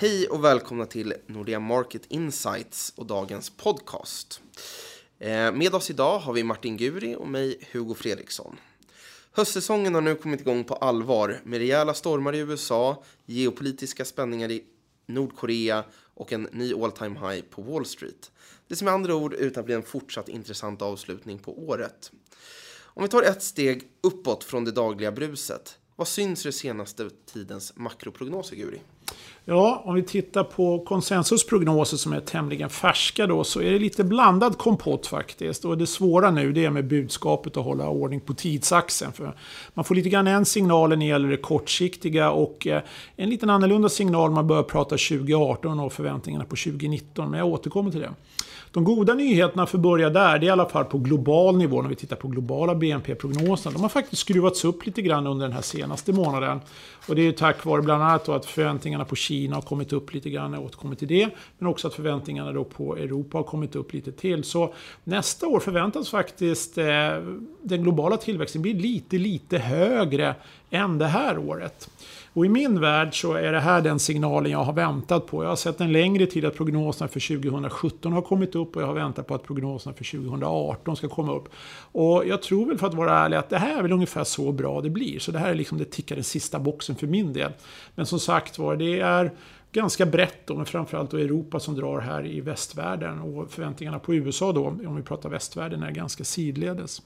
Hej 0.00 0.28
och 0.28 0.44
välkomna 0.44 0.86
till 0.86 1.14
Nordea 1.26 1.60
Market 1.60 2.02
Insights 2.08 2.92
och 2.96 3.06
dagens 3.06 3.50
podcast. 3.50 4.42
Eh, 5.18 5.52
med 5.52 5.74
oss 5.74 5.90
idag 5.90 6.18
har 6.18 6.32
vi 6.32 6.44
Martin 6.44 6.76
Guri 6.76 7.16
och 7.16 7.28
mig, 7.28 7.68
Hugo 7.72 7.94
Fredriksson. 7.94 8.56
Höstsäsongen 9.32 9.94
har 9.94 10.00
nu 10.00 10.14
kommit 10.14 10.40
igång 10.40 10.64
på 10.64 10.74
allvar 10.74 11.40
med 11.44 11.58
rejäla 11.58 11.94
stormar 11.94 12.34
i 12.34 12.38
USA, 12.38 13.02
geopolitiska 13.26 14.04
spänningar 14.04 14.50
i 14.50 14.64
Nordkorea 15.06 15.84
och 16.14 16.32
en 16.32 16.42
ny 16.42 16.74
all 16.74 16.92
time 16.92 17.18
high 17.28 17.44
på 17.50 17.62
Wall 17.62 17.86
Street. 17.86 18.30
Det 18.68 18.76
ser 18.76 18.84
med 18.84 18.94
andra 18.94 19.14
ord 19.14 19.34
ut 19.34 19.56
att 19.56 19.64
bli 19.64 19.74
en 19.74 19.82
fortsatt 19.82 20.28
intressant 20.28 20.82
avslutning 20.82 21.38
på 21.38 21.68
året. 21.68 22.12
Om 22.82 23.02
vi 23.02 23.08
tar 23.08 23.22
ett 23.22 23.42
steg 23.42 23.88
uppåt 24.00 24.44
från 24.44 24.64
det 24.64 24.72
dagliga 24.72 25.12
bruset, 25.12 25.78
vad 25.96 26.08
syns 26.08 26.40
i 26.40 26.48
den 26.48 26.52
senaste 26.52 27.10
tidens 27.26 27.72
makroprognoser, 27.76 28.56
Guri? 28.56 28.80
Ja, 29.52 29.82
om 29.84 29.94
vi 29.94 30.02
tittar 30.02 30.44
på 30.44 30.78
konsensusprognoser 30.78 31.96
som 31.96 32.12
är 32.12 32.20
tämligen 32.20 32.70
färska 32.70 33.26
då 33.26 33.44
så 33.44 33.60
är 33.62 33.70
det 33.70 33.78
lite 33.78 34.04
blandad 34.04 34.58
kompott 34.58 35.06
faktiskt. 35.06 35.64
Och 35.64 35.78
det 35.78 35.86
svåra 35.86 36.30
nu 36.30 36.52
det 36.52 36.64
är 36.64 36.70
med 36.70 36.86
budskapet 36.86 37.56
att 37.56 37.64
hålla 37.64 37.88
ordning 37.88 38.20
på 38.20 38.34
tidsaxeln. 38.34 39.12
För 39.12 39.34
man 39.74 39.84
får 39.84 39.94
lite 39.94 40.08
grann 40.08 40.26
en 40.26 40.44
signal 40.44 40.88
när 40.88 40.96
det 40.96 41.04
gäller 41.04 41.28
det 41.28 41.36
kortsiktiga 41.36 42.30
och 42.30 42.66
eh, 42.66 42.82
en 43.16 43.30
liten 43.30 43.50
annorlunda 43.50 43.88
signal 43.88 44.30
man 44.30 44.46
börjar 44.46 44.62
prata 44.62 44.90
2018 44.90 45.80
och 45.80 45.92
förväntningarna 45.92 46.44
på 46.44 46.56
2019. 46.56 47.30
Men 47.30 47.38
jag 47.38 47.48
återkommer 47.48 47.90
till 47.90 48.00
det. 48.00 48.10
De 48.72 48.84
goda 48.84 49.14
nyheterna 49.14 49.66
för 49.66 49.78
att 49.78 49.82
börja 49.82 50.10
där, 50.10 50.38
det 50.38 50.46
är 50.46 50.48
i 50.48 50.50
alla 50.50 50.68
fall 50.68 50.84
på 50.84 50.98
global 50.98 51.56
nivå 51.56 51.82
när 51.82 51.88
vi 51.88 51.94
tittar 51.94 52.16
på 52.16 52.28
globala 52.28 52.74
BNP-prognoserna. 52.74 53.72
De 53.72 53.82
har 53.82 53.88
faktiskt 53.88 54.22
skruvats 54.22 54.64
upp 54.64 54.86
lite 54.86 55.02
grann 55.02 55.26
under 55.26 55.46
den 55.46 55.54
här 55.54 55.62
senaste 55.62 56.12
månaden. 56.12 56.60
Och 57.08 57.16
det 57.16 57.22
är 57.22 57.32
tack 57.32 57.64
vare 57.64 57.82
bland 57.82 58.02
annat 58.02 58.28
att 58.28 58.46
förväntningarna 58.46 59.04
på 59.04 59.16
Kina 59.16 59.39
har 59.46 59.62
kommit 59.62 59.92
upp 59.92 60.14
lite 60.14 60.30
grann, 60.30 60.52
jag 60.52 60.64
återkommer 60.64 60.94
till 60.94 61.08
det. 61.08 61.30
Men 61.58 61.68
också 61.68 61.88
att 61.88 61.94
förväntningarna 61.94 62.52
då 62.52 62.64
på 62.64 62.96
Europa 62.96 63.38
har 63.38 63.42
kommit 63.42 63.76
upp 63.76 63.92
lite 63.92 64.12
till. 64.12 64.44
Så 64.44 64.74
nästa 65.04 65.46
år 65.46 65.60
förväntas 65.60 66.10
faktiskt 66.10 66.78
eh, 66.78 66.86
den 67.62 67.82
globala 67.82 68.16
tillväxten 68.16 68.62
bli 68.62 68.74
lite, 68.74 69.18
lite 69.18 69.58
högre 69.58 70.34
än 70.70 70.98
det 70.98 71.06
här 71.06 71.38
året. 71.38 71.90
Och 72.32 72.46
i 72.46 72.48
min 72.48 72.80
värld 72.80 73.20
så 73.20 73.32
är 73.32 73.52
det 73.52 73.60
här 73.60 73.80
den 73.80 73.98
signalen 73.98 74.52
jag 74.52 74.64
har 74.64 74.72
väntat 74.72 75.26
på. 75.26 75.44
Jag 75.44 75.48
har 75.48 75.56
sett 75.56 75.80
en 75.80 75.92
längre 75.92 76.26
tid 76.26 76.44
att 76.44 76.56
prognoserna 76.56 77.08
för 77.08 77.36
2017 77.36 78.12
har 78.12 78.22
kommit 78.22 78.54
upp 78.54 78.76
och 78.76 78.82
jag 78.82 78.86
har 78.86 78.94
väntat 78.94 79.26
på 79.26 79.34
att 79.34 79.42
prognoserna 79.42 79.94
för 79.94 80.04
2018 80.04 80.96
ska 80.96 81.08
komma 81.08 81.34
upp. 81.34 81.48
Och 81.92 82.26
jag 82.26 82.42
tror 82.42 82.66
väl 82.66 82.78
för 82.78 82.86
att 82.86 82.94
vara 82.94 83.18
ärlig 83.18 83.36
att 83.36 83.48
det 83.48 83.58
här 83.58 83.78
är 83.78 83.82
väl 83.82 83.92
ungefär 83.92 84.24
så 84.24 84.52
bra 84.52 84.80
det 84.80 84.90
blir. 84.90 85.18
Så 85.18 85.32
det 85.32 85.38
här 85.38 85.50
är 85.50 85.54
liksom 85.54 85.78
det 85.78 85.84
tickar 85.84 86.14
den 86.14 86.24
sista 86.24 86.58
boxen 86.58 86.96
för 86.96 87.06
min 87.06 87.32
del. 87.32 87.52
Men 87.94 88.06
som 88.06 88.20
sagt 88.20 88.58
var, 88.58 88.76
det 88.76 89.00
är 89.00 89.32
ganska 89.72 90.06
brett 90.06 90.46
då, 90.46 90.54
men 90.54 90.66
framförallt 90.66 91.10
då 91.10 91.16
Europa 91.16 91.60
som 91.60 91.74
drar 91.74 92.00
här 92.00 92.26
i 92.26 92.40
västvärlden. 92.40 93.20
Och 93.20 93.50
förväntningarna 93.50 93.98
på 93.98 94.14
USA 94.14 94.52
då, 94.52 94.66
om 94.66 94.96
vi 94.96 95.02
pratar 95.02 95.28
västvärlden, 95.28 95.82
är 95.82 95.90
ganska 95.90 96.24
sidledes. 96.24 97.02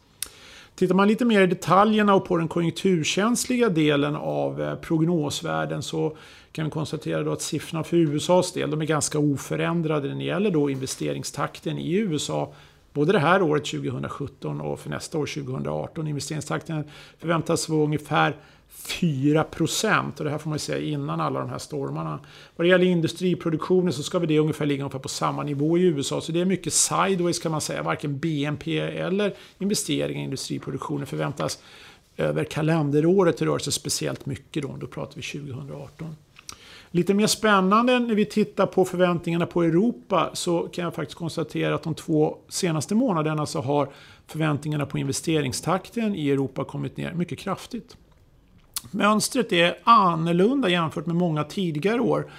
Tittar 0.75 0.95
man 0.95 1.09
lite 1.09 1.25
mer 1.25 1.41
i 1.41 1.47
detaljerna 1.47 2.15
och 2.15 2.25
på 2.25 2.37
den 2.37 2.49
konjunkturkänsliga 2.49 3.69
delen 3.69 4.17
av 4.17 4.63
eh, 4.63 4.75
prognosvärlden 4.75 4.75
prognosvärden 4.75 5.83
så 5.83 6.17
kan 6.53 6.65
vi 6.65 6.71
konstatera 6.71 7.23
då 7.23 7.33
att 7.33 7.43
siffrorna 7.43 7.85
för 7.85 7.97
USAs 7.97 8.53
del 8.53 8.71
de 8.71 8.81
är 8.81 8.87
ganska 8.87 9.19
oförändrade 9.19 10.09
när 10.09 10.15
det 10.15 10.25
gäller 10.25 10.51
då 10.51 10.71
investeringstakten 10.71 11.79
i 11.79 11.95
USA. 11.95 12.53
Både 12.95 13.13
det 13.13 13.19
här 13.19 13.43
året 13.43 13.65
2017 13.65 14.61
och 14.61 14.81
för 14.81 14.91
nästa 14.91 15.19
år 15.19 15.27
2018. 15.27 16.07
Investeringstakten 16.07 16.85
förväntas 17.19 17.69
vara 17.69 17.85
ungefär 17.85 18.37
4 18.69 19.45
procent. 19.45 20.19
Och 20.19 20.25
det 20.25 20.31
här 20.31 20.39
får 20.39 20.51
man 20.51 20.59
säga 20.59 20.79
innan 20.79 21.21
alla 21.21 21.41
de 21.41 21.49
här 21.49 21.59
stormarna. 21.59 22.21
Vad 22.57 22.67
det 22.67 22.69
gäller 22.69 22.87
industriproduktionen 22.87 23.93
så 23.93 24.03
ska 24.03 24.19
vi 24.19 24.27
det 24.27 24.39
ungefär 24.39 24.67
ligga 24.67 24.83
ungefär 24.85 24.99
på 24.99 25.09
samma 25.09 25.43
nivå 25.43 25.79
i 25.79 25.83
USA. 25.83 26.21
Så 26.21 26.33
det 26.33 26.41
är 26.41 26.45
mycket 26.45 26.73
sideways 26.73 27.39
kan 27.39 27.53
man 27.53 27.61
säga. 27.61 27.83
Varken 27.83 28.19
BNP 28.19 28.79
eller 28.79 29.35
investeringar 29.59 30.21
i 30.21 30.25
industriproduktionen 30.25 31.07
förväntas 31.07 31.59
över 32.17 32.45
kalenderåret 32.45 33.43
röra 33.43 33.59
sig 33.59 33.73
speciellt 33.73 34.27
mycket 34.27 34.63
då. 34.63 34.77
Då 34.81 34.87
pratar 34.87 35.17
vi 35.17 35.23
2018. 35.23 36.17
Lite 36.95 37.15
mer 37.15 37.27
spännande 37.27 37.99
när 37.99 38.15
vi 38.15 38.25
tittar 38.25 38.67
på 38.67 38.85
förväntningarna 38.85 39.47
på 39.47 39.63
Europa 39.63 40.31
så 40.33 40.61
kan 40.63 40.85
jag 40.85 40.95
faktiskt 40.95 41.19
konstatera 41.19 41.75
att 41.75 41.83
de 41.83 41.95
två 41.95 42.39
senaste 42.49 42.95
månaderna 42.95 43.47
så 43.47 43.61
har 43.61 43.89
förväntningarna 44.27 44.87
på 44.87 44.99
investeringstakten 44.99 46.15
i 46.15 46.31
Europa 46.31 46.65
kommit 46.65 46.97
ner 46.97 47.13
mycket 47.13 47.39
kraftigt. 47.39 47.97
Mönstret 48.91 49.53
är 49.53 49.79
annorlunda 49.85 50.69
jämfört 50.69 51.07
med 51.07 51.17
många 51.17 51.45
tidigare 51.45 52.01
år. 52.01 52.31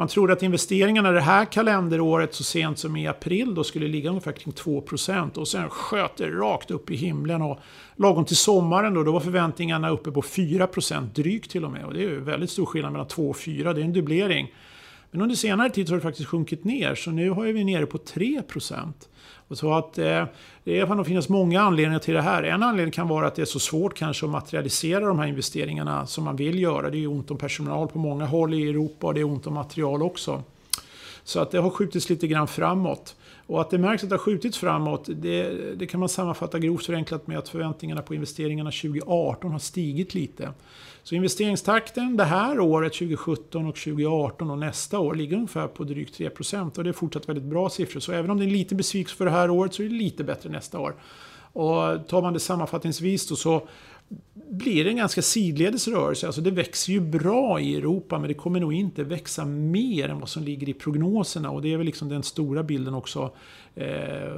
Man 0.00 0.08
trodde 0.08 0.32
att 0.32 0.42
investeringarna 0.42 1.10
det 1.10 1.20
här 1.20 1.44
kalenderåret 1.44 2.34
så 2.34 2.44
sent 2.44 2.78
som 2.78 2.96
i 2.96 3.06
april 3.06 3.54
då 3.54 3.64
skulle 3.64 3.88
ligga 3.88 4.10
ungefär 4.10 4.32
kring 4.32 4.52
2% 4.52 5.38
och 5.38 5.48
sen 5.48 5.70
sköt 5.70 6.16
det 6.16 6.30
rakt 6.30 6.70
upp 6.70 6.90
i 6.90 6.96
himlen 6.96 7.42
och 7.42 7.58
lagom 7.96 8.24
till 8.24 8.36
sommaren 8.36 8.94
då, 8.94 9.02
då 9.02 9.12
var 9.12 9.20
förväntningarna 9.20 9.90
uppe 9.90 10.10
på 10.10 10.20
4% 10.20 11.06
drygt 11.14 11.50
till 11.50 11.64
och 11.64 11.70
med. 11.70 11.84
Och 11.84 11.94
det 11.94 11.98
är 11.98 12.08
ju 12.08 12.20
väldigt 12.20 12.50
stor 12.50 12.66
skillnad 12.66 12.92
mellan 12.92 13.08
2 13.08 13.30
och 13.30 13.36
4, 13.36 13.72
det 13.72 13.80
är 13.80 13.84
en 13.84 13.92
dubblering. 13.92 14.54
Men 15.10 15.22
under 15.22 15.36
senare 15.36 15.70
tid 15.70 15.86
så 15.86 15.92
har 15.92 15.96
det 15.96 16.02
faktiskt 16.02 16.28
sjunkit 16.28 16.64
ner 16.64 16.94
så 16.94 17.10
nu 17.10 17.30
har 17.30 17.44
vi 17.44 17.64
nere 17.64 17.86
på 17.86 17.98
3%. 17.98 19.08
Och 19.48 19.58
så 19.58 19.74
att, 19.74 19.98
eh, 19.98 20.24
det 20.64 20.86
kan 20.86 20.96
nog 20.96 21.06
finnas 21.06 21.28
många 21.28 21.60
anledningar 21.60 21.98
till 21.98 22.14
det 22.14 22.22
här. 22.22 22.42
En 22.42 22.62
anledning 22.62 22.92
kan 22.92 23.08
vara 23.08 23.26
att 23.26 23.34
det 23.34 23.42
är 23.42 23.46
så 23.46 23.58
svårt 23.58 23.94
kanske 23.94 24.26
att 24.26 24.32
materialisera 24.32 25.06
de 25.06 25.18
här 25.18 25.26
investeringarna 25.26 26.06
som 26.06 26.24
man 26.24 26.36
vill 26.36 26.58
göra. 26.58 26.90
Det 26.90 26.96
är 26.96 27.00
ju 27.00 27.06
ont 27.06 27.30
om 27.30 27.38
personal 27.38 27.88
på 27.88 27.98
många 27.98 28.26
håll 28.26 28.54
i 28.54 28.68
Europa 28.68 29.06
och 29.06 29.14
det 29.14 29.20
är 29.20 29.24
ont 29.24 29.46
om 29.46 29.54
material 29.54 30.02
också. 30.02 30.42
Så 31.24 31.40
att 31.40 31.50
det 31.50 31.58
har 31.58 31.70
skjutits 31.70 32.10
lite 32.10 32.26
grann 32.26 32.48
framåt. 32.48 33.16
Och 33.50 33.60
att 33.60 33.70
det 33.70 33.78
märks 33.78 34.02
att 34.02 34.08
det 34.08 34.14
har 34.14 34.20
skjutits 34.20 34.58
framåt, 34.58 35.08
det, 35.12 35.50
det 35.78 35.86
kan 35.86 36.00
man 36.00 36.08
sammanfatta 36.08 36.58
grovt 36.58 36.86
förenklat 36.86 37.26
med 37.26 37.38
att 37.38 37.48
förväntningarna 37.48 38.02
på 38.02 38.14
investeringarna 38.14 38.70
2018 38.70 39.52
har 39.52 39.58
stigit 39.58 40.14
lite. 40.14 40.52
Så 41.02 41.14
investeringstakten 41.14 42.16
det 42.16 42.24
här 42.24 42.60
året, 42.60 42.92
2017 42.92 43.66
och 43.66 43.76
2018 43.76 44.50
och 44.50 44.58
nästa 44.58 44.98
år 44.98 45.14
ligger 45.14 45.36
ungefär 45.36 45.66
på 45.68 45.84
drygt 45.84 46.14
3 46.14 46.30
och 46.54 46.84
det 46.84 46.90
är 46.90 46.92
fortsatt 46.92 47.28
väldigt 47.28 47.44
bra 47.44 47.70
siffror. 47.70 48.00
Så 48.00 48.12
även 48.12 48.30
om 48.30 48.38
det 48.38 48.44
är 48.44 48.50
lite 48.50 48.74
besvikelse 48.74 49.16
för 49.16 49.24
det 49.24 49.30
här 49.30 49.50
året 49.50 49.74
så 49.74 49.82
är 49.82 49.88
det 49.88 49.94
lite 49.94 50.24
bättre 50.24 50.50
nästa 50.50 50.78
år. 50.78 50.94
Och 51.52 52.08
tar 52.08 52.22
man 52.22 52.32
det 52.32 52.40
sammanfattningsvis 52.40 53.28
då 53.28 53.36
så 53.36 53.68
blir 54.34 54.84
det 54.84 54.90
en 54.90 54.96
ganska 54.96 55.22
sidledes 55.22 55.88
rörelse. 55.88 56.26
Alltså 56.26 56.40
det 56.40 56.50
växer 56.50 56.92
ju 56.92 57.00
bra 57.00 57.60
i 57.60 57.76
Europa 57.76 58.18
men 58.18 58.28
det 58.28 58.34
kommer 58.34 58.60
nog 58.60 58.72
inte 58.72 59.04
växa 59.04 59.44
mer 59.44 60.08
än 60.08 60.20
vad 60.20 60.28
som 60.28 60.42
ligger 60.42 60.68
i 60.68 60.74
prognoserna. 60.74 61.50
Och 61.50 61.62
det 61.62 61.72
är 61.72 61.76
väl 61.76 61.86
liksom 61.86 62.08
den 62.08 62.22
stora 62.22 62.62
bilden 62.62 62.94
också 62.94 63.34
eh, 63.74 64.32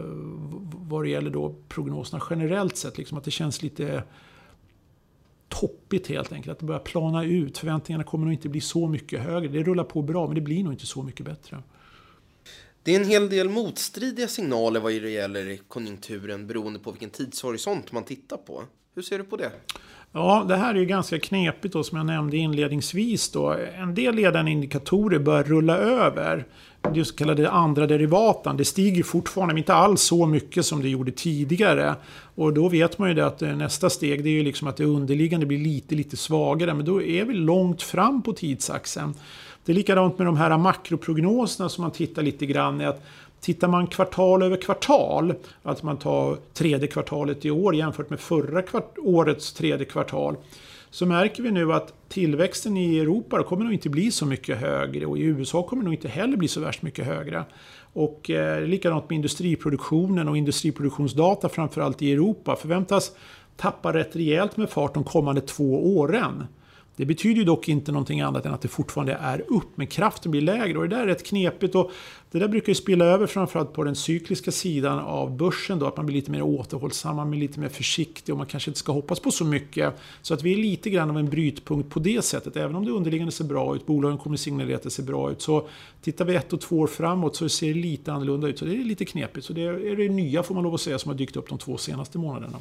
vad 0.75 1.05
det 1.05 1.09
gäller 1.09 1.31
då 1.31 1.55
prognoserna 1.69 2.22
generellt 2.31 2.77
sett. 2.77 2.99
Liksom 2.99 3.19
att 3.19 3.25
det 3.25 3.31
känns 3.31 3.62
lite 3.62 4.03
toppigt 5.49 6.06
helt 6.06 6.33
enkelt. 6.33 6.53
Att 6.53 6.59
det 6.59 6.66
börjar 6.66 6.81
plana 6.81 7.25
ut. 7.25 7.59
Förväntningarna 7.59 8.04
kommer 8.04 8.25
nog 8.25 8.34
inte 8.34 8.49
bli 8.49 8.60
så 8.60 8.89
mycket 8.89 9.21
högre. 9.21 9.49
Det 9.49 9.62
rullar 9.62 9.84
på 9.84 10.03
bra 10.03 10.27
men 10.27 10.34
det 10.34 10.41
blir 10.41 10.65
nog 10.65 10.72
inte 10.72 10.87
så 10.87 11.03
mycket 11.03 11.27
bättre. 11.27 11.62
Det 12.83 12.97
är 12.97 13.00
en 13.00 13.09
hel 13.09 13.28
del 13.28 13.49
motstridiga 13.49 14.28
signaler 14.28 14.81
vad 14.81 14.93
det 14.93 15.10
gäller 15.10 15.56
konjunkturen 15.69 16.47
beroende 16.47 16.78
på 16.78 16.91
vilken 16.91 17.10
tidshorisont 17.10 17.93
man 17.93 18.04
tittar 18.04 18.37
på. 18.37 18.62
Hur 18.94 19.03
ser 19.03 19.19
du 19.19 19.25
på 19.25 19.36
det? 19.36 19.50
Ja, 20.12 20.44
det 20.48 20.56
här 20.56 20.75
är 20.75 20.78
ju 20.78 20.86
ganska 20.86 21.19
knepigt 21.19 21.75
då, 21.75 21.84
som 21.84 21.98
jag 21.98 22.06
nämnde 22.06 22.36
inledningsvis. 22.36 23.30
Då. 23.30 23.56
En 23.78 23.94
del 23.94 24.14
ledande 24.14 24.50
indikatorer 24.50 25.19
börjar 25.19 25.44
rulla 25.44 25.76
över. 25.76 26.44
Det 26.94 27.04
så 27.04 27.16
kallade 27.16 27.50
andra 27.50 27.86
derivatan. 27.86 28.56
Det 28.56 28.64
stiger 28.64 29.03
fortfarande, 29.03 29.54
men 29.54 29.58
inte 29.58 29.75
alls 29.75 30.03
så 30.03 30.26
mycket 30.26 30.66
som 30.66 30.82
det 30.82 30.88
gjorde 30.88 31.12
tidigare. 31.12 31.94
Och 32.34 32.53
då 32.53 32.69
vet 32.69 32.98
man 32.98 33.08
ju 33.08 33.14
det 33.14 33.26
att 33.26 33.42
eh, 33.42 33.56
nästa 33.56 33.91
steg 33.91 34.25
det 34.25 34.30
är 34.30 34.34
ju 34.34 34.42
liksom 34.42 34.69
att 34.69 34.76
det 34.76 34.84
underliggande 34.84 35.47
blir 35.47 35.59
lite, 35.59 35.94
lite 35.94 36.16
svagare. 36.16 36.74
Men 36.74 36.84
då 36.84 37.03
är 37.03 37.24
vi 37.24 37.34
långt 37.34 37.82
fram 37.82 38.22
på 38.22 38.32
tidsaxeln. 38.32 39.15
Det 39.65 39.72
är 39.72 39.77
likadant 39.77 40.18
med 40.18 40.27
de 40.27 40.36
här 40.36 40.59
makroprognoserna 40.59 41.68
som 41.68 41.83
man 41.83 41.91
tittar 41.91 42.22
lite 42.22 42.47
grann 42.47 42.80
i. 42.80 42.84
Att 42.84 43.04
Tittar 43.42 43.68
man 43.68 43.86
kvartal 43.86 44.42
över 44.42 44.56
kvartal, 44.56 45.34
att 45.62 45.83
man 45.83 45.97
tar 45.97 46.36
tredje 46.53 46.89
kvartalet 46.89 47.44
i 47.44 47.50
år 47.50 47.74
jämfört 47.74 48.10
med 48.10 48.21
förra 48.21 48.62
årets 48.98 49.53
tredje 49.53 49.86
kvartal, 49.86 50.36
så 50.91 51.06
märker 51.06 51.42
vi 51.42 51.50
nu 51.50 51.72
att 51.72 51.94
tillväxten 52.09 52.77
i 52.77 52.98
Europa 52.98 53.42
kommer 53.42 53.65
nog 53.65 53.72
inte 53.72 53.89
bli 53.89 54.10
så 54.10 54.27
mycket 54.27 54.59
högre 54.59 55.06
och 55.06 55.18
i 55.18 55.22
USA 55.22 55.62
kommer 55.62 55.84
nog 55.84 55.94
inte 55.94 56.09
heller 56.09 56.36
bli 56.36 56.48
så 56.48 56.60
värst 56.60 56.83
mycket 56.83 57.06
högre. 57.06 57.44
Och 57.92 58.30
eh, 58.30 58.62
likadant 58.62 59.10
med 59.10 59.16
industriproduktionen 59.16 60.28
och 60.28 60.36
industriproduktionsdata 60.36 61.48
framförallt 61.48 62.03
i 62.03 62.12
Europa 62.12 62.56
förväntas 62.56 63.12
tappa 63.56 63.92
rätt 63.92 64.16
rejält 64.16 64.56
med 64.56 64.71
fart 64.71 64.95
de 64.95 65.04
kommande 65.04 65.41
två 65.41 65.97
åren. 65.98 66.47
Det 66.97 67.04
betyder 67.04 67.36
ju 67.36 67.44
dock 67.44 67.68
inte 67.68 67.92
någonting 67.92 68.21
annat 68.21 68.47
än 68.47 68.54
att 68.54 68.60
det 68.60 68.68
fortfarande 68.68 69.12
är 69.12 69.44
upp, 69.48 69.68
men 69.74 69.86
kraften 69.86 70.30
blir 70.30 70.41
lägre. 70.41 70.78
Och 70.78 70.89
det 70.89 70.97
där 70.97 71.03
är 71.03 71.06
rätt 71.06 71.27
knepigt. 71.27 71.74
Och 71.74 71.91
det 72.30 72.39
där 72.39 72.48
brukar 72.48 72.68
ju 72.68 72.74
spilla 72.74 73.04
över 73.04 73.27
framförallt 73.27 73.72
på 73.72 73.84
den 73.84 73.94
cykliska 73.94 74.50
sidan 74.50 74.98
av 74.98 75.36
börsen. 75.36 75.78
Då, 75.78 75.86
att 75.86 75.97
man 75.97 76.06
blir 76.06 76.16
lite 76.16 76.30
mer 76.30 76.42
återhållsam, 76.42 77.16
man 77.16 77.30
blir 77.30 77.41
lite 77.41 77.60
mer 77.60 77.68
försiktig 77.68 78.34
och 78.34 78.39
man 78.39 78.47
kanske 78.47 78.71
inte 78.71 78.78
ska 78.78 78.92
hoppas 78.92 79.21
på 79.21 79.30
så 79.30 79.44
mycket. 79.44 79.94
Så 80.22 80.34
att 80.34 80.42
vi 80.42 80.53
är 80.53 80.56
lite 80.56 80.91
grann 80.91 81.10
av 81.10 81.18
en 81.18 81.30
brytpunkt 81.30 81.91
på 81.91 82.00
det 82.00 82.24
sättet. 82.24 82.56
Även 82.56 82.77
om 82.77 82.84
det 82.84 82.91
underliggande 82.91 83.33
ser 83.33 83.45
bra 83.45 83.77
ut, 83.77 83.86
bolagen 83.86 84.18
kommer 84.18 84.36
signalera 84.36 84.77
att 84.77 84.83
det 84.83 84.91
ser 84.91 85.03
bra 85.03 85.30
ut. 85.30 85.42
Så 85.42 85.68
tittar 86.03 86.24
vi 86.24 86.34
ett 86.34 86.53
och 86.53 86.60
två 86.60 86.78
år 86.78 86.86
framåt 86.86 87.36
så 87.36 87.48
ser 87.48 87.74
det 87.74 87.80
lite 87.80 88.12
annorlunda 88.12 88.48
ut. 88.48 88.59
Så 88.59 88.65
det 88.65 88.77
är 88.77 88.84
lite 88.84 89.04
knepigt. 89.04 89.47
Så 89.47 89.53
det 89.53 89.62
är 89.62 89.97
det 89.97 90.09
nya 90.09 90.42
får 90.42 90.54
man 90.54 90.65
lov 90.65 90.74
att 90.74 90.80
säga 90.80 90.98
som 90.98 91.09
har 91.09 91.18
dykt 91.18 91.36
upp 91.36 91.48
de 91.48 91.59
två 91.59 91.77
senaste 91.77 92.18
månaderna. 92.18 92.59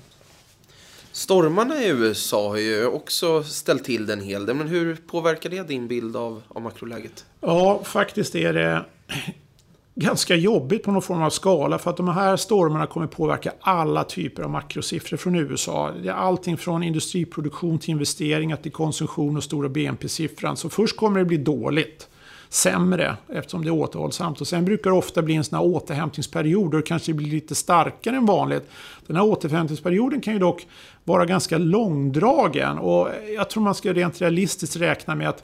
Stormarna 1.12 1.84
i 1.84 1.88
USA 1.90 2.50
har 2.50 2.58
ju 2.58 2.86
också 2.86 3.44
ställt 3.44 3.84
till 3.84 4.06
det 4.06 4.14
en 4.14 4.22
hel 4.22 4.46
del. 4.46 4.56
Men 4.56 4.68
hur 4.68 4.96
påverkar 4.96 5.50
det 5.50 5.68
din 5.68 5.88
bild 5.88 6.16
av, 6.16 6.42
av 6.48 6.62
makroläget? 6.62 7.26
Ja, 7.42 7.82
faktiskt 7.84 8.36
är 8.36 8.54
det 8.54 8.86
ganska 9.96 10.36
jobbigt 10.36 10.84
på 10.84 10.92
någon 10.92 11.02
form 11.02 11.22
av 11.22 11.30
skala. 11.30 11.80
För 11.80 11.90
att 11.90 11.98
de 11.98 12.08
här 12.08 12.38
stormarna 12.38 12.88
kommer 12.88 13.08
påverka 13.08 13.54
alla 13.60 14.04
typer 14.04 14.44
av 14.44 14.50
makrosiffror 14.50 15.18
från 15.18 15.36
USA. 15.36 15.92
Det 16.04 16.10
är 16.10 16.14
allting 16.14 16.58
från 16.58 16.84
industriproduktion 16.84 17.80
till 17.80 17.90
investeringar 17.90 18.58
till 18.58 18.72
konsumtion 18.72 19.38
och 19.38 19.44
stora 19.44 19.70
BNP-siffran. 19.70 20.58
Så 20.58 20.70
först 20.70 20.98
kommer 20.98 21.20
det 21.20 21.26
bli 21.26 21.38
dåligt 21.38 22.08
sämre 22.54 23.18
eftersom 23.30 23.64
det 23.64 23.70
är 23.70 23.74
återhållsamt. 23.74 24.42
Och 24.42 24.48
sen 24.48 24.66
brukar 24.66 24.90
det 24.90 24.98
ofta 24.98 25.22
bli 25.22 25.36
en 25.36 25.44
sån 25.44 25.58
här 25.60 25.66
återhämtningsperiod 25.66 26.74
och 26.74 26.80
det 26.80 26.88
kanske 26.88 27.14
blir 27.14 27.32
lite 27.32 27.56
starkare 27.56 28.16
än 28.16 28.26
vanligt. 28.26 28.70
Den 29.08 29.16
här 29.16 29.24
återhämtningsperioden 29.24 30.22
kan 30.22 30.34
ju 30.34 30.40
dock 30.40 30.68
vara 31.04 31.26
ganska 31.26 31.58
långdragen 31.58 32.78
och 32.78 33.10
jag 33.36 33.50
tror 33.50 33.64
man 33.64 33.76
ska 33.76 33.94
rent 33.94 34.22
realistiskt 34.22 34.76
räkna 34.76 35.16
med 35.16 35.30
att 35.30 35.44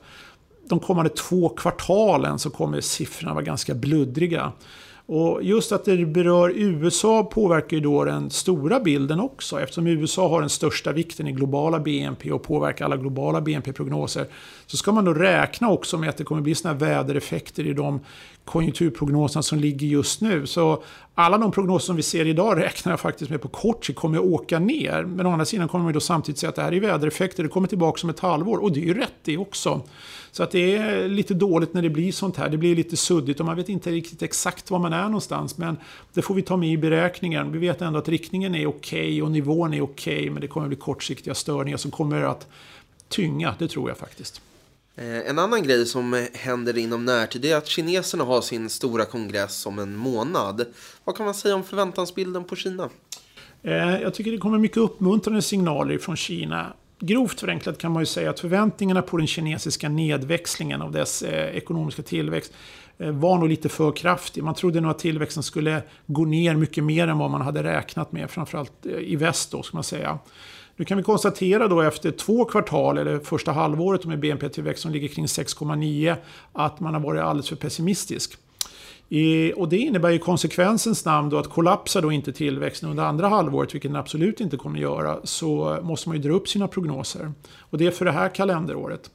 de 0.69 0.79
kommande 0.79 1.09
två 1.09 1.49
kvartalen 1.49 2.39
så 2.39 2.49
kommer 2.49 2.81
siffrorna 2.81 3.33
vara 3.33 3.43
ganska 3.43 3.73
bluddriga. 3.73 4.51
Och 5.09 5.43
just 5.43 5.71
att 5.71 5.85
det 5.85 6.05
berör 6.05 6.53
USA 6.55 7.23
påverkar 7.23 7.77
ju 7.77 7.83
då 7.83 8.03
den 8.03 8.29
stora 8.29 8.79
bilden 8.79 9.19
också. 9.19 9.61
Eftersom 9.61 9.87
USA 9.87 10.29
har 10.29 10.39
den 10.41 10.49
största 10.49 10.91
vikten 10.91 11.27
i 11.27 11.31
globala 11.31 11.79
BNP 11.79 12.31
och 12.31 12.43
påverkar 12.43 12.85
alla 12.85 12.97
globala 12.97 13.41
BNP-prognoser. 13.41 14.25
Så 14.65 14.77
ska 14.77 14.91
man 14.91 15.05
då 15.05 15.13
räkna 15.13 15.69
också 15.69 15.97
med 15.97 16.09
att 16.09 16.17
det 16.17 16.23
kommer 16.23 16.41
bli 16.41 16.55
såna 16.55 16.73
här 16.73 16.79
vädereffekter 16.79 17.67
i 17.67 17.73
de 17.73 17.99
konjunkturprognoserna 18.45 19.43
som 19.43 19.59
ligger 19.59 19.87
just 19.87 20.21
nu. 20.21 20.47
Så 20.47 20.83
alla 21.15 21.37
de 21.37 21.51
prognoser 21.51 21.85
som 21.85 21.95
vi 21.95 22.03
ser 22.03 22.25
idag 22.25 22.57
räknar 22.57 22.91
jag 22.91 22.99
faktiskt 22.99 23.31
med 23.31 23.41
på 23.41 23.47
kort 23.47 23.85
sikt 23.85 23.99
kommer 23.99 24.17
att 24.17 24.23
åka 24.23 24.59
ner. 24.59 25.03
Men 25.03 25.25
å 25.25 25.31
andra 25.31 25.45
sidan 25.45 25.67
kommer 25.67 25.83
man 25.83 25.93
då 25.93 25.99
samtidigt 25.99 26.39
säga 26.39 26.49
att 26.49 26.55
det 26.55 26.61
här 26.61 26.73
är 26.73 26.79
vädereffekter, 26.79 27.43
det 27.43 27.49
kommer 27.49 27.67
tillbaka 27.67 27.99
om 28.03 28.09
ett 28.09 28.19
halvår. 28.19 28.57
Och 28.57 28.71
det 28.71 28.79
är 28.79 28.85
ju 28.85 28.93
rätt 28.93 29.13
det 29.23 29.37
också. 29.37 29.81
Så 30.31 30.43
att 30.43 30.51
det 30.51 30.75
är 30.75 31.07
lite 31.07 31.33
dåligt 31.33 31.73
när 31.73 31.81
det 31.81 31.89
blir 31.89 32.11
sånt 32.11 32.37
här. 32.37 32.49
Det 32.49 32.57
blir 32.57 32.75
lite 32.75 32.97
suddigt 32.97 33.39
och 33.39 33.45
man 33.45 33.55
vet 33.55 33.69
inte 33.69 33.91
riktigt 33.91 34.21
exakt 34.21 34.71
var 34.71 34.79
man 34.79 34.93
är 34.93 34.96
någonstans. 35.03 35.57
Men 35.57 35.77
det 36.13 36.21
får 36.21 36.35
vi 36.35 36.41
ta 36.41 36.57
med 36.57 36.69
i 36.69 36.77
beräkningen. 36.77 37.51
Vi 37.51 37.59
vet 37.59 37.81
ändå 37.81 37.99
att 37.99 38.09
riktningen 38.09 38.55
är 38.55 38.67
okej 38.67 38.99
okay 38.99 39.21
och 39.21 39.31
nivån 39.31 39.73
är 39.73 39.81
okej. 39.81 40.17
Okay, 40.17 40.29
men 40.29 40.41
det 40.41 40.47
kommer 40.47 40.67
bli 40.67 40.77
kortsiktiga 40.77 41.35
störningar 41.35 41.77
som 41.77 41.91
kommer 41.91 42.21
att 42.21 42.47
tynga, 43.09 43.55
det 43.59 43.67
tror 43.67 43.89
jag 43.89 43.97
faktiskt. 43.97 44.41
Eh, 44.95 45.29
en 45.29 45.39
annan 45.39 45.63
grej 45.63 45.85
som 45.85 46.27
händer 46.33 46.77
inom 46.77 47.05
närtid 47.05 47.45
är 47.45 47.55
att 47.55 47.67
kineserna 47.67 48.23
har 48.23 48.41
sin 48.41 48.69
stora 48.69 49.05
kongress 49.05 49.65
om 49.65 49.79
en 49.79 49.95
månad. 49.95 50.65
Vad 51.03 51.17
kan 51.17 51.25
man 51.25 51.35
säga 51.35 51.55
om 51.55 51.63
förväntansbilden 51.63 52.43
på 52.43 52.55
Kina? 52.55 52.89
Eh, 53.63 54.01
jag 54.01 54.13
tycker 54.13 54.31
det 54.31 54.37
kommer 54.37 54.57
mycket 54.57 54.77
uppmuntrande 54.77 55.41
signaler 55.41 55.97
från 55.97 56.15
Kina. 56.15 56.73
Grovt 56.99 57.39
förenklat 57.39 57.77
kan 57.77 57.91
man 57.91 58.01
ju 58.01 58.05
säga 58.05 58.29
att 58.29 58.39
förväntningarna 58.39 59.01
på 59.01 59.17
den 59.17 59.27
kinesiska 59.27 59.89
nedväxlingen 59.89 60.81
av 60.81 60.91
dess 60.91 61.21
eh, 61.21 61.55
ekonomiska 61.55 62.01
tillväxt 62.01 62.53
eh, 62.97 63.11
var 63.11 63.37
nog 63.37 63.49
lite 63.49 63.69
för 63.69 63.91
kraftig. 63.91 64.43
Man 64.43 64.55
trodde 64.55 64.81
nog 64.81 64.91
att 64.91 64.99
tillväxten 64.99 65.43
skulle 65.43 65.81
gå 66.05 66.25
ner 66.25 66.55
mycket 66.55 66.83
mer 66.83 67.07
än 67.07 67.17
vad 67.17 67.31
man 67.31 67.41
hade 67.41 67.63
räknat 67.63 68.11
med, 68.11 68.29
framförallt 68.29 68.85
eh, 68.85 68.91
i 68.91 69.15
väst 69.15 69.51
då, 69.51 69.63
ska 69.63 69.77
man 69.77 69.83
säga. 69.83 70.19
Nu 70.75 70.85
kan 70.85 70.97
vi 70.97 71.03
konstatera 71.03 71.67
då 71.67 71.81
efter 71.81 72.11
två 72.11 72.45
kvartal, 72.45 72.97
eller 72.97 73.19
första 73.19 73.51
halvåret 73.51 74.05
med 74.05 74.19
BNP-tillväxt 74.19 74.81
som 74.81 74.91
ligger 74.91 75.07
kring 75.07 75.25
6,9, 75.25 76.15
att 76.53 76.79
man 76.79 76.93
har 76.93 77.01
varit 77.01 77.21
alldeles 77.21 77.49
för 77.49 77.55
pessimistisk 77.55 78.37
och 79.55 79.69
det 79.69 79.77
innebär 79.77 80.09
i 80.09 80.19
konsekvensens 80.19 81.05
namn 81.05 81.29
då 81.29 81.37
att 81.37 81.49
kollapsar 81.49 82.01
då 82.01 82.11
inte 82.11 82.33
tillväxten 82.33 82.89
under 82.89 83.03
andra 83.03 83.27
halvåret, 83.27 83.75
vilket 83.75 83.91
den 83.91 83.99
absolut 83.99 84.39
inte 84.39 84.57
kommer 84.57 84.77
att 84.77 84.81
göra, 84.81 85.19
så 85.23 85.79
måste 85.81 86.09
man 86.09 86.17
ju 86.17 86.23
dra 86.23 86.33
upp 86.33 86.47
sina 86.47 86.67
prognoser. 86.67 87.31
Och 87.59 87.77
det 87.77 87.87
är 87.87 87.91
för 87.91 88.05
det 88.05 88.11
här 88.11 88.29
kalenderåret. 88.29 89.11